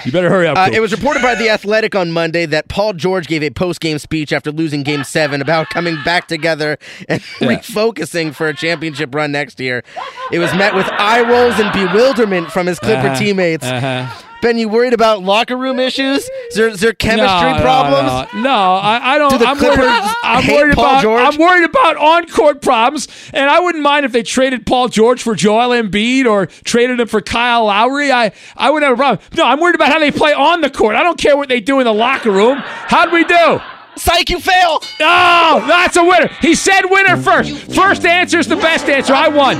you 0.04 0.12
better 0.12 0.28
hurry 0.28 0.46
up. 0.46 0.58
Uh, 0.58 0.68
it 0.70 0.80
was 0.80 0.92
reported 0.92 1.22
by 1.22 1.34
The 1.34 1.48
Athletic 1.48 1.94
on 1.94 2.12
Monday 2.12 2.44
that 2.44 2.68
Paul 2.68 2.92
George 2.92 3.26
gave 3.26 3.42
a 3.42 3.48
post 3.48 3.80
game 3.80 3.98
speech 3.98 4.34
after 4.34 4.52
losing 4.52 4.82
game 4.82 5.02
seven 5.04 5.40
about 5.40 5.70
coming 5.70 5.96
back 6.04 6.28
together 6.28 6.76
and 7.08 7.22
yeah. 7.40 7.48
refocusing 7.48 8.34
for 8.34 8.48
a 8.48 8.54
championship 8.54 9.14
run 9.14 9.32
next 9.32 9.58
year. 9.60 9.82
It 10.30 10.40
was 10.40 10.54
met 10.56 10.74
with 10.74 10.86
eye 10.92 11.22
rolls 11.22 11.58
and 11.58 11.72
bewilderment 11.72 12.50
from 12.50 12.66
his 12.66 12.78
Clipper 12.78 13.06
uh-huh. 13.06 13.18
teammates. 13.18 13.64
Uh-huh. 13.64 14.23
Ben, 14.44 14.58
you 14.58 14.68
worried 14.68 14.92
about 14.92 15.22
locker 15.22 15.56
room 15.56 15.78
issues? 15.78 16.28
Is 16.50 16.54
there, 16.54 16.68
is 16.68 16.80
there 16.80 16.92
chemistry 16.92 17.52
no, 17.52 17.62
problems? 17.62 18.30
No, 18.34 18.42
no, 18.42 18.42
no 18.42 18.74
I, 18.74 19.14
I, 19.14 19.18
don't. 19.18 19.30
Do 19.30 19.38
the 19.38 19.46
I'm 19.46 19.56
Clippers 19.56 19.78
worried, 19.78 20.14
I'm 20.22 20.42
hate 20.42 20.54
worried 20.54 20.74
Paul 20.74 20.84
about. 20.84 21.02
George? 21.02 21.22
I'm 21.22 21.40
worried 21.40 21.64
about 21.64 21.96
on-court 21.96 22.60
problems, 22.60 23.08
and 23.32 23.48
I 23.48 23.60
wouldn't 23.60 23.82
mind 23.82 24.04
if 24.04 24.12
they 24.12 24.22
traded 24.22 24.66
Paul 24.66 24.88
George 24.88 25.22
for 25.22 25.34
Joel 25.34 25.70
Embiid 25.70 26.26
or 26.26 26.44
traded 26.44 27.00
him 27.00 27.08
for 27.08 27.22
Kyle 27.22 27.64
Lowry. 27.64 28.12
I, 28.12 28.32
I 28.54 28.68
wouldn't 28.68 28.86
have 28.86 28.98
a 28.98 29.00
problem. 29.00 29.26
No, 29.34 29.46
I'm 29.46 29.60
worried 29.60 29.76
about 29.76 29.90
how 29.90 29.98
they 29.98 30.10
play 30.10 30.34
on 30.34 30.60
the 30.60 30.68
court. 30.68 30.94
I 30.94 31.02
don't 31.02 31.16
care 31.16 31.38
what 31.38 31.48
they 31.48 31.60
do 31.60 31.78
in 31.78 31.86
the 31.86 31.94
locker 31.94 32.30
room. 32.30 32.58
How'd 32.58 33.12
we 33.12 33.24
do? 33.24 33.62
Psych, 33.96 34.28
you 34.28 34.40
fail. 34.40 34.80
Oh, 35.00 35.64
that's 35.66 35.96
a 35.96 36.04
winner. 36.04 36.28
He 36.42 36.54
said 36.54 36.82
winner 36.84 37.16
first. 37.16 37.72
First 37.72 38.04
answer 38.04 38.40
is 38.40 38.48
the 38.48 38.56
best 38.56 38.90
answer. 38.90 39.14
I 39.14 39.28
won. 39.28 39.56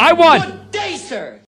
I 0.00 0.12
won. 0.14 0.68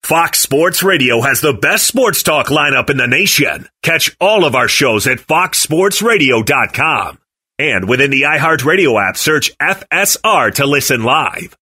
Fox 0.02 0.40
Sports 0.40 0.82
Radio 0.82 1.20
has 1.20 1.42
the 1.42 1.52
best 1.52 1.86
sports 1.86 2.22
talk 2.22 2.46
lineup 2.46 2.88
in 2.88 2.96
the 2.96 3.06
nation. 3.06 3.68
Catch 3.82 4.16
all 4.20 4.44
of 4.46 4.54
our 4.54 4.68
shows 4.68 5.06
at 5.06 5.18
foxsportsradio.com. 5.18 7.18
And 7.58 7.88
within 7.88 8.10
the 8.10 8.22
iHeartRadio 8.22 9.06
app, 9.06 9.16
search 9.18 9.54
FSR 9.58 10.54
to 10.54 10.66
listen 10.66 11.02
live. 11.02 11.56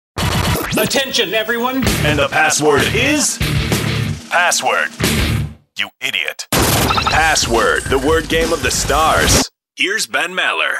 Attention, 0.78 1.34
everyone. 1.34 1.76
And 2.04 2.18
the 2.18 2.28
password 2.28 2.82
is 2.94 3.38
password. 4.30 4.90
You 5.78 5.88
idiot. 6.00 6.46
Password, 6.52 7.82
the 7.84 7.98
word 7.98 8.28
game 8.28 8.52
of 8.52 8.62
the 8.62 8.70
stars. 8.70 9.50
Here's 9.74 10.06
Ben 10.06 10.32
Maller. 10.32 10.76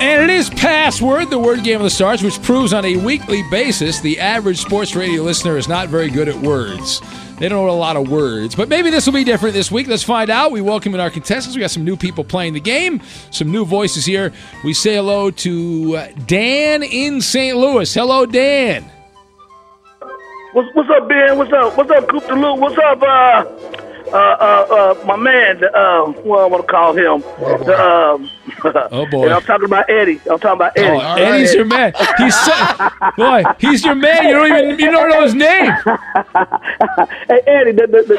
And 0.00 0.22
it 0.22 0.30
is 0.30 0.48
Password, 0.48 1.28
the 1.28 1.40
word 1.40 1.64
game 1.64 1.78
of 1.78 1.82
the 1.82 1.90
stars, 1.90 2.22
which 2.22 2.40
proves 2.42 2.72
on 2.72 2.84
a 2.84 2.96
weekly 2.98 3.42
basis 3.50 3.98
the 3.98 4.20
average 4.20 4.58
sports 4.58 4.94
radio 4.94 5.24
listener 5.24 5.56
is 5.56 5.66
not 5.66 5.88
very 5.88 6.08
good 6.08 6.28
at 6.28 6.36
words. 6.36 7.00
They 7.40 7.48
don't 7.48 7.66
know 7.66 7.72
a 7.72 7.74
lot 7.74 7.96
of 7.96 8.08
words, 8.08 8.54
but 8.54 8.68
maybe 8.68 8.90
this 8.90 9.06
will 9.06 9.12
be 9.12 9.24
different 9.24 9.54
this 9.54 9.72
week. 9.72 9.88
Let's 9.88 10.04
find 10.04 10.30
out. 10.30 10.52
We 10.52 10.60
welcome 10.60 10.94
in 10.94 11.00
our 11.00 11.10
contestants. 11.10 11.56
We 11.56 11.60
got 11.60 11.72
some 11.72 11.84
new 11.84 11.96
people 11.96 12.22
playing 12.22 12.52
the 12.52 12.60
game, 12.60 13.00
some 13.32 13.50
new 13.50 13.64
voices 13.64 14.04
here. 14.04 14.32
We 14.62 14.72
say 14.72 14.94
hello 14.94 15.32
to 15.32 15.96
uh, 15.96 16.08
Dan 16.26 16.84
in 16.84 17.20
St. 17.20 17.56
Louis. 17.56 17.92
Hello, 17.92 18.24
Dan. 18.24 18.84
What's, 20.52 20.68
what's 20.74 20.90
up, 20.90 21.08
Ben? 21.08 21.36
What's 21.36 21.52
up? 21.52 21.76
What's 21.76 21.90
up, 21.90 22.08
Coop 22.08 22.28
Luke? 22.28 22.60
What's 22.60 22.78
up, 22.78 23.02
uh, 23.02 23.44
uh, 24.12 24.16
uh, 24.16 24.66
uh, 25.00 25.04
my 25.06 25.16
man, 25.16 25.60
the, 25.60 25.72
uh, 25.76 26.06
what 26.22 26.40
I 26.40 26.46
want 26.46 26.66
to 26.66 26.70
call 26.72 26.92
him. 26.92 27.20
The, 27.64 27.76
um, 27.80 28.30
oh 28.92 29.06
boy! 29.10 29.28
I'm 29.30 29.42
talking 29.42 29.66
about 29.66 29.88
Eddie. 29.90 30.20
I'm 30.30 30.38
talking 30.38 30.52
about 30.52 30.76
Eddie. 30.76 31.00
Oh, 31.00 31.14
Eddie's 31.14 31.54
your 31.54 31.64
man. 31.66 31.92
He's 32.16 32.34
so, 32.40 32.52
boy. 33.16 33.44
He's 33.58 33.84
your 33.84 33.94
man. 33.94 34.24
You 34.26 34.32
don't 34.32 34.46
even 34.46 34.78
you 34.80 34.90
don't 34.90 35.08
know 35.10 35.22
his 35.22 35.34
name. 35.34 35.70
hey 37.28 37.40
Eddie, 37.46 37.72
the 37.72 37.86
the 37.86 38.02
the, 38.08 38.18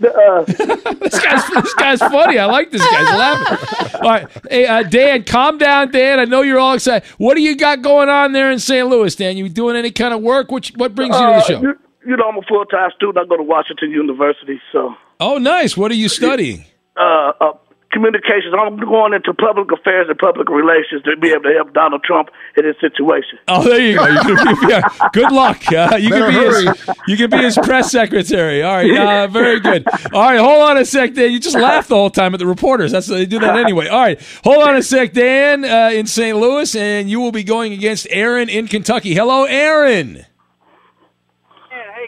the, 0.00 0.12
uh, 0.14 0.44
this 0.44 1.20
guy's 1.20 1.48
this 1.48 1.74
guy's 1.74 1.98
funny. 2.00 2.38
I 2.38 2.46
like 2.46 2.70
this 2.70 2.82
guy. 2.82 2.98
He's 2.98 3.08
laughing. 3.08 3.98
All 4.02 4.10
right, 4.10 4.28
hey 4.50 4.66
uh, 4.66 4.82
Dan, 4.82 5.24
calm 5.24 5.58
down, 5.58 5.90
Dan. 5.90 6.20
I 6.20 6.24
know 6.24 6.42
you're 6.42 6.58
all 6.58 6.74
excited. 6.74 7.08
What 7.18 7.34
do 7.34 7.40
you 7.42 7.56
got 7.56 7.82
going 7.82 8.08
on 8.08 8.32
there 8.32 8.50
in 8.52 8.58
St. 8.58 8.86
Louis, 8.88 9.14
Dan? 9.14 9.36
You 9.36 9.48
doing 9.48 9.76
any 9.76 9.90
kind 9.90 10.12
of 10.14 10.22
work? 10.22 10.50
What 10.50 10.66
what 10.76 10.94
brings 10.94 11.14
you 11.14 11.20
to 11.20 11.26
the 11.26 11.34
Uh, 11.36 11.40
show? 11.42 11.74
You, 12.06 12.10
you 12.12 12.16
know, 12.16 12.28
I'm 12.28 12.38
a 12.38 12.42
full 12.42 12.64
time 12.66 12.90
student. 12.96 13.18
I 13.18 13.28
go 13.28 13.36
to 13.36 13.42
Washington 13.42 13.90
University, 13.90 14.60
so 14.72 14.94
Oh, 15.20 15.38
nice. 15.38 15.76
What 15.76 15.90
are 15.90 15.94
you 15.94 16.08
studying? 16.08 16.64
uh, 16.96 17.32
uh, 17.40 17.52
communications. 17.92 18.52
I'm 18.58 18.76
going 18.78 19.14
into 19.14 19.32
public 19.32 19.70
affairs 19.72 20.06
and 20.10 20.18
public 20.18 20.50
relations 20.50 21.02
to 21.04 21.16
be 21.16 21.30
able 21.30 21.44
to 21.44 21.52
help 21.54 21.72
Donald 21.72 22.02
Trump 22.04 22.28
in 22.56 22.66
his 22.66 22.74
situation. 22.80 23.38
Oh, 23.48 23.62
there 23.64 23.80
you 23.80 23.96
go. 23.96 24.06
You 24.06 24.20
can 24.36 24.60
be, 24.60 24.66
yeah, 24.68 24.82
good 25.14 25.32
luck. 25.32 25.56
Uh, 25.72 25.96
you 25.98 26.10
can 26.10 26.20
Better 26.20 26.60
be 26.62 26.66
his, 26.68 26.90
you 27.06 27.16
can 27.16 27.30
be 27.30 27.38
his 27.38 27.56
press 27.56 27.90
secretary. 27.90 28.62
All 28.62 28.74
right, 28.74 28.90
uh, 28.90 29.26
very 29.28 29.60
good. 29.60 29.86
All 30.12 30.20
right, 30.22 30.38
hold 30.38 30.62
on 30.70 30.76
a 30.76 30.84
sec, 30.84 31.14
Dan. 31.14 31.32
You 31.32 31.40
just 31.40 31.56
laughed 31.56 31.88
the 31.88 31.94
whole 31.96 32.10
time 32.10 32.34
at 32.34 32.38
the 32.38 32.46
reporters. 32.46 32.92
That's 32.92 33.06
they 33.06 33.24
do 33.24 33.38
that 33.38 33.56
anyway. 33.64 33.88
All 33.88 34.00
right, 34.00 34.20
hold 34.44 34.62
on 34.68 34.76
a 34.76 34.82
sec, 34.82 35.12
Dan, 35.14 35.64
uh, 35.64 35.90
in 35.94 36.06
St. 36.06 36.36
Louis, 36.36 36.74
and 36.76 37.08
you 37.08 37.20
will 37.20 37.32
be 37.32 37.44
going 37.44 37.72
against 37.72 38.06
Aaron 38.10 38.50
in 38.50 38.68
Kentucky. 38.68 39.14
Hello, 39.14 39.44
Aaron. 39.44 40.26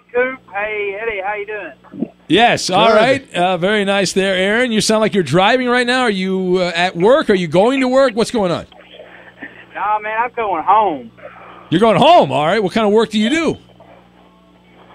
Hey, 0.09 0.15
Coop. 0.15 0.41
Hey, 0.53 0.99
Eddie. 1.01 1.21
How 1.25 1.35
you 1.35 1.47
doing? 1.47 2.13
Yes. 2.29 2.71
All 2.71 2.89
Good. 2.89 2.95
right. 2.97 3.35
Uh, 3.35 3.57
very 3.57 3.85
nice 3.85 4.13
there, 4.13 4.35
Aaron. 4.35 4.71
You 4.73 4.81
sound 4.81 5.01
like 5.01 5.15
you're 5.15 5.23
driving 5.23 5.69
right 5.69 5.87
now. 5.87 6.03
Are 6.03 6.11
you 6.11 6.57
uh, 6.59 6.73
at 6.75 6.97
work? 6.97 7.31
Are 7.31 7.35
you 7.35 7.49
going 7.49 7.81
to 7.81 7.89
work? 7.89 8.15
What's 8.15 8.31
going 8.31 8.53
on? 8.53 8.67
Nah, 9.75 9.99
man, 10.01 10.19
I'm 10.21 10.33
going 10.35 10.63
home. 10.65 11.11
You're 11.71 11.81
going 11.81 11.97
home. 11.99 12.33
All 12.33 12.47
right. 12.47 12.63
What 12.63 12.73
kind 12.73 12.87
of 12.87 12.93
work 12.93 13.11
do 13.11 13.19
you 13.19 13.31
do? 13.31 13.57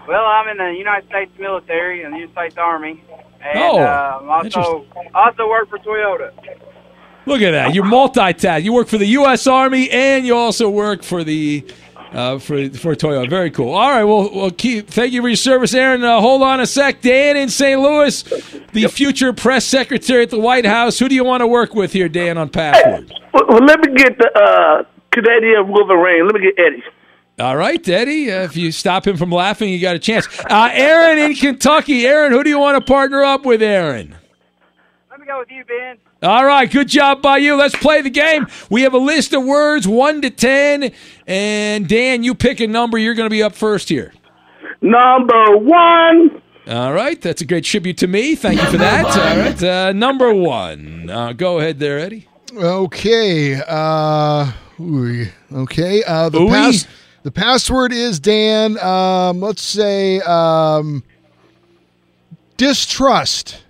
Well, 0.07 0.25
I'm 0.25 0.49
in 0.49 0.57
the 0.57 0.77
United 0.77 1.07
States 1.07 1.31
military 1.39 2.03
and 2.03 2.13
the 2.13 2.17
United 2.17 2.33
States 2.35 2.57
Army, 2.57 3.01
and 3.41 3.57
Oh, 3.57 3.79
uh, 3.79 4.19
I'm 4.21 4.29
also 4.29 4.85
also 5.15 5.47
work 5.47 5.69
for 5.69 5.77
Toyota. 5.79 6.31
Look 7.25 7.41
at 7.41 7.51
that. 7.51 7.73
You're 7.73 7.85
multitask. 7.85 8.63
You 8.63 8.73
work 8.73 8.89
for 8.89 8.97
the 8.97 9.05
U.S. 9.05 9.47
Army 9.47 9.89
and 9.91 10.25
you 10.25 10.35
also 10.35 10.69
work 10.69 11.03
for 11.03 11.23
the 11.23 11.65
uh, 12.13 12.39
for 12.39 12.69
for 12.69 12.95
Toyota. 12.95 13.29
Very 13.29 13.51
cool. 13.51 13.73
All 13.73 13.89
right. 13.89 14.03
Well, 14.03 14.29
well 14.33 14.51
keep. 14.51 14.87
Thank 14.89 15.13
you 15.13 15.21
for 15.21 15.27
your 15.27 15.35
service, 15.35 15.73
Aaron. 15.73 16.03
Uh, 16.03 16.21
hold 16.21 16.41
on 16.41 16.59
a 16.59 16.67
sec. 16.67 17.01
Dan 17.01 17.35
in 17.35 17.49
St. 17.49 17.79
Louis, 17.79 18.21
the 18.71 18.87
future 18.87 19.33
press 19.33 19.65
secretary 19.65 20.23
at 20.23 20.29
the 20.29 20.39
White 20.39 20.65
House. 20.65 20.99
Who 20.99 21.09
do 21.09 21.15
you 21.15 21.23
want 21.23 21.41
to 21.41 21.47
work 21.47 21.73
with 21.73 21.91
here, 21.91 22.07
Dan, 22.07 22.37
on 22.37 22.49
password? 22.49 23.11
Well, 23.33 23.45
well, 23.49 23.65
let 23.65 23.79
me 23.79 23.95
get 23.95 24.17
the 24.17 24.31
uh, 24.35 24.83
Canadian 25.11 25.67
Wolverine. 25.67 26.25
Let 26.25 26.35
me 26.35 26.41
get 26.41 26.59
Eddie. 26.59 26.83
All 27.39 27.57
right, 27.57 27.87
Eddie. 27.89 28.31
Uh, 28.31 28.43
if 28.43 28.55
you 28.55 28.71
stop 28.71 29.07
him 29.07 29.17
from 29.17 29.31
laughing, 29.31 29.69
you 29.69 29.81
got 29.81 29.95
a 29.95 29.99
chance. 29.99 30.27
Uh, 30.39 30.69
Aaron 30.71 31.17
in 31.17 31.33
Kentucky. 31.33 32.05
Aaron, 32.05 32.31
who 32.31 32.43
do 32.43 32.49
you 32.49 32.59
want 32.59 32.77
to 32.77 32.85
partner 32.85 33.23
up 33.23 33.43
with, 33.43 33.63
Aaron? 33.63 34.15
Let 35.09 35.19
me 35.19 35.25
go 35.25 35.39
with 35.39 35.49
you, 35.49 35.65
Ben. 35.65 35.97
All 36.23 36.45
right, 36.45 36.71
good 36.71 36.87
job 36.87 37.21
by 37.21 37.37
you. 37.37 37.55
Let's 37.55 37.75
play 37.75 38.01
the 38.01 38.09
game. 38.09 38.47
We 38.69 38.83
have 38.83 38.93
a 38.93 38.97
list 38.97 39.33
of 39.33 39.43
words, 39.43 39.85
one 39.85 40.21
to 40.21 40.29
ten, 40.29 40.93
and 41.27 41.85
Dan, 41.85 42.23
you 42.23 42.33
pick 42.33 42.61
a 42.61 42.67
number. 42.67 42.97
You're 42.97 43.13
going 43.13 43.25
to 43.25 43.29
be 43.29 43.43
up 43.43 43.53
first 43.53 43.89
here. 43.89 44.13
Number 44.81 45.57
one. 45.57 46.41
All 46.65 46.93
right, 46.93 47.21
that's 47.21 47.41
a 47.41 47.45
great 47.45 47.65
tribute 47.65 47.97
to 47.97 48.07
me. 48.07 48.35
Thank 48.35 48.61
you 48.61 48.67
for 48.69 48.77
that. 48.77 49.05
All 49.05 49.37
right, 49.37 49.63
uh, 49.63 49.91
number 49.91 50.33
one. 50.33 51.09
Uh, 51.09 51.33
go 51.33 51.59
ahead 51.59 51.79
there, 51.79 51.99
Eddie. 51.99 52.29
Okay. 52.55 53.61
Uh, 53.67 54.53
ooh, 54.79 55.25
okay. 55.51 56.03
Uh, 56.05 56.29
the 56.29 56.47
pass. 56.47 56.87
The 57.23 57.31
password 57.31 57.93
is 57.93 58.19
Dan. 58.19 58.77
Um, 58.79 59.39
let's 59.39 59.61
say 59.61 60.19
um, 60.21 61.03
distrust. 62.57 63.63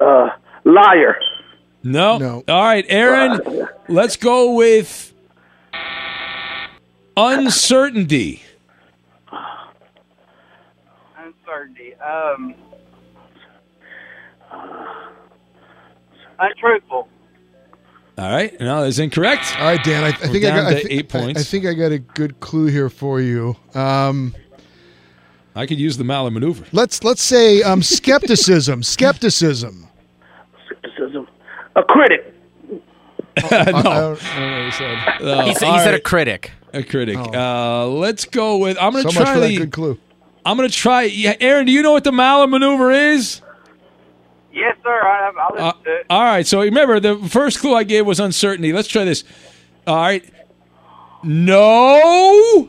Uh, 0.00 0.28
liar. 0.64 1.16
No. 1.82 2.18
No. 2.18 2.44
All 2.48 2.62
right, 2.62 2.84
Aaron. 2.88 3.40
let's 3.88 4.16
go 4.16 4.52
with 4.54 5.12
uncertainty. 7.16 8.42
Uncertainty. 11.18 11.94
Um, 11.96 12.54
untruthful. 16.38 17.08
All 18.18 18.32
right, 18.32 18.58
no, 18.60 18.82
that's 18.82 18.98
incorrect. 18.98 19.44
All 19.60 19.66
right, 19.66 19.82
Dan. 19.84 20.02
I, 20.02 20.08
I 20.08 20.12
think 20.12 20.44
I 20.44 20.50
got 20.50 20.66
I 20.66 20.74
to 20.74 20.80
thi- 20.88 20.92
eight 20.94 21.14
I- 21.14 21.18
points. 21.20 21.40
I, 21.40 21.44
think 21.44 21.66
I 21.66 21.74
got 21.74 21.92
a 21.92 21.98
good 22.00 22.40
clue 22.40 22.66
here 22.66 22.90
for 22.90 23.20
you. 23.20 23.56
Um, 23.74 24.34
I 25.54 25.66
could 25.66 25.78
use 25.78 25.96
the 25.96 26.04
Maller 26.04 26.32
maneuver. 26.32 26.64
let's 26.72 27.02
let's 27.04 27.22
say 27.22 27.62
um, 27.62 27.82
skepticism. 27.82 28.82
skepticism. 28.84 29.87
Skepticism. 31.78 31.78
A 31.78 31.82
critic. 31.84 32.34
no. 33.50 33.58
I 33.58 33.64
don't- 33.64 33.76
I 33.76 34.40
don't 34.40 34.50
know 34.50 34.56
what 34.56 34.64
he 34.64 34.70
said. 34.72 34.98
No, 35.22 35.40
He 35.42 35.54
said- 35.54 35.64
he 35.66 35.70
all 35.72 35.78
said 35.80 35.94
a 35.94 36.00
critic. 36.00 36.50
A 36.74 36.82
critic. 36.82 37.16
Uh, 37.18 37.86
let's 37.86 38.24
go 38.26 38.58
with. 38.58 38.76
I'm 38.80 38.92
going 38.92 39.04
to 39.04 39.10
So 39.10 39.14
to 39.14 39.20
much 39.20 39.24
try 39.28 39.34
for 39.34 39.40
that 39.40 39.56
good 39.56 39.72
clue. 39.72 39.98
I'm 40.44 40.56
going 40.56 40.68
to 40.68 40.74
try. 40.74 41.02
Yeah, 41.04 41.34
Aaron, 41.40 41.66
do 41.66 41.72
you 41.72 41.82
know 41.82 41.92
what 41.92 42.04
the 42.04 42.10
Maller 42.10 42.48
maneuver 42.48 42.90
is? 42.90 43.40
Yes, 44.52 44.76
sir. 44.82 44.90
I, 44.90 45.30
I'll 45.38 45.50
listen 45.52 45.66
Uh, 45.66 45.72
to 45.84 45.90
it. 46.00 46.06
all 46.10 46.22
right. 46.22 46.46
So 46.46 46.60
remember, 46.60 47.00
the 47.00 47.16
first 47.28 47.60
clue 47.60 47.74
I 47.74 47.84
gave 47.84 48.04
was 48.06 48.18
uncertainty. 48.20 48.72
Let's 48.72 48.88
try 48.88 49.04
this. 49.04 49.24
All 49.86 49.96
right. 49.96 50.24
No. 51.22 52.68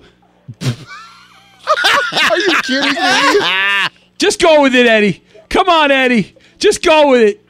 Are 0.61 2.37
you 2.37 2.55
kidding 2.63 2.93
me? 2.93 3.39
Just 4.17 4.41
go 4.41 4.61
with 4.61 4.75
it, 4.75 4.85
Eddie. 4.85 5.23
Come 5.49 5.67
on, 5.69 5.91
Eddie. 5.91 6.35
Just 6.57 6.83
go 6.83 7.09
with 7.11 7.21
it. 7.21 7.45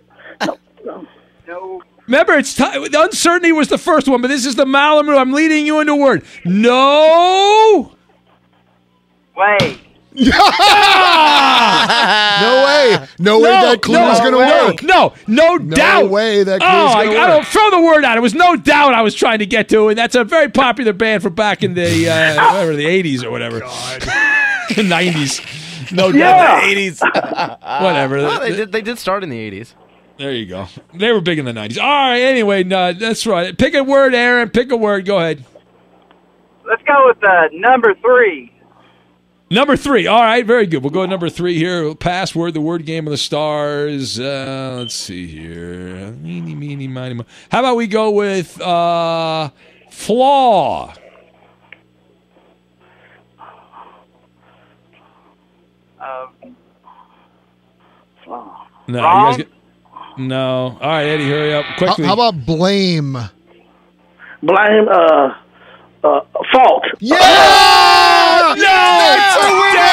No. 1.49 1.81
Remember, 2.05 2.33
it's 2.33 2.53
ti 2.53 2.63
the 2.63 3.01
uncertainty 3.01 3.51
was 3.51 3.69
the 3.69 3.79
first 3.79 4.07
one, 4.07 4.21
but 4.21 4.27
this 4.27 4.45
is 4.45 4.53
the 4.53 4.65
Maller 4.65 5.03
maneuver. 5.03 5.19
I'm 5.19 5.33
leading 5.33 5.65
you 5.65 5.79
into 5.79 5.93
a 5.93 5.95
word. 5.95 6.23
No. 6.45 7.91
Wait. 9.35 9.79
no 10.13 10.25
way. 12.65 13.07
No 13.17 13.39
way 13.39 13.49
that 13.49 13.79
clue 13.81 13.95
no, 13.95 14.11
is 14.11 14.19
going 14.19 14.33
to 14.33 14.37
work. 14.37 14.83
No, 14.83 15.13
no, 15.25 15.55
No 15.55 15.75
doubt. 15.75 16.03
No 16.03 16.09
way 16.09 16.43
that 16.43 16.59
clue 16.59 16.69
oh, 16.69 16.87
is 16.89 16.93
gonna 16.93 17.09
work. 17.09 17.19
I 17.19 17.27
don't 17.27 17.47
throw 17.47 17.71
the 17.71 17.81
word 17.81 18.05
out. 18.05 18.15
It 18.17 18.21
was 18.21 18.35
no 18.35 18.55
doubt 18.55 18.93
I 18.93 19.01
was 19.01 19.15
trying 19.15 19.39
to 19.39 19.47
get 19.47 19.69
to, 19.69 19.87
and 19.87 19.97
that's 19.97 20.13
a 20.13 20.23
very 20.23 20.49
popular 20.49 20.93
band 20.93 21.23
from 21.23 21.33
back 21.33 21.63
in 21.63 21.73
the 21.73 22.09
uh, 22.09 22.53
whatever 22.53 22.75
the 22.75 22.85
'80s 22.85 23.23
or 23.23 23.31
whatever, 23.31 23.59
the 24.75 24.83
'90s. 24.83 25.91
No 25.91 26.11
doubt, 26.11 26.63
Yeah. 26.63 26.75
80s. 26.75 27.01
whatever. 27.81 28.17
Oh, 28.19 28.39
they 28.39 28.55
did. 28.55 28.71
They 28.71 28.81
did 28.81 28.99
start 28.99 29.23
in 29.23 29.29
the 29.29 29.51
80s. 29.51 29.73
There 30.19 30.33
you 30.33 30.45
go. 30.47 30.67
They 30.93 31.13
were 31.13 31.21
big 31.21 31.39
in 31.39 31.45
the 31.45 31.53
'90s. 31.53 31.81
All 31.81 31.87
right. 31.89 32.19
Anyway, 32.19 32.63
no, 32.65 32.91
that's 32.91 33.25
right. 33.25 33.57
Pick 33.57 33.73
a 33.73 33.81
word, 33.85 34.13
Aaron. 34.13 34.49
Pick 34.49 34.69
a 34.69 34.75
word. 34.75 35.05
Go 35.05 35.17
ahead. 35.17 35.45
Let's 36.67 36.83
go 36.83 37.07
with 37.07 37.23
uh, 37.23 37.47
number 37.53 37.95
three. 38.01 38.51
Number 39.49 39.77
three. 39.77 40.07
All 40.07 40.21
right, 40.21 40.45
very 40.45 40.67
good. 40.67 40.83
We'll 40.83 40.91
go 40.91 41.01
with 41.01 41.09
number 41.09 41.29
three 41.29 41.55
here. 41.57 41.95
Password, 41.95 42.53
the 42.53 42.59
word 42.59 42.85
game 42.85 43.07
of 43.07 43.11
the 43.11 43.17
stars. 43.17 44.19
Uh, 44.19 44.75
let's 44.79 44.93
see 44.93 45.25
here. 45.25 46.11
Meeny, 46.11 46.53
meeny, 46.53 46.87
miny, 46.89 47.13
mo. 47.15 47.23
How 47.49 47.61
about 47.61 47.77
we 47.77 47.87
go 47.87 48.11
with 48.11 48.59
uh, 48.61 49.49
flaw? 49.89 50.93
Um, 55.99 56.55
flaw. 58.23 58.67
No, 58.89 59.01
Wrong? 59.01 59.31
you 59.31 59.37
guys 59.37 59.37
get. 59.37 59.58
No. 60.17 60.77
All 60.81 60.89
right, 60.89 61.05
Eddie, 61.05 61.29
hurry 61.29 61.53
up 61.53 61.65
quickly. 61.77 62.05
how 62.05 62.13
about 62.13 62.45
blame? 62.45 63.13
Blame. 64.41 64.87
Uh, 64.89 65.35
uh, 66.03 66.21
fault. 66.51 66.83
Yeah. 66.99 67.17
no! 68.55 68.63
That's 68.63 69.35
a 69.35 69.49
winner. 69.51 69.89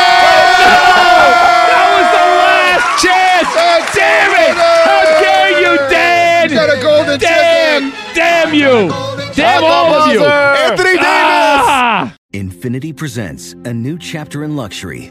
No! 0.62 0.86
That 1.66 1.86
was 1.94 2.08
the 2.14 2.26
last 2.40 2.86
chance! 3.02 3.50
Damn 3.94 4.32
it! 4.34 4.54
How 4.56 5.02
dare 5.20 5.52
you, 5.60 5.76
Dan! 5.90 6.50
You 6.50 6.56
got 6.56 6.78
a 6.78 6.80
golden 6.80 7.18
Damn! 7.18 7.92
Damn 8.14 8.54
you! 8.54 8.90
Damn 9.34 9.64
all 9.64 9.94
of 9.94 10.12
you! 10.12 10.24
Anthony 10.24 10.90
Davis. 10.92 11.06
Ah! 11.06 12.16
Infiniti 12.32 12.94
presents 12.96 13.54
a 13.64 13.72
new 13.72 13.98
chapter 13.98 14.44
in 14.44 14.56
luxury, 14.56 15.10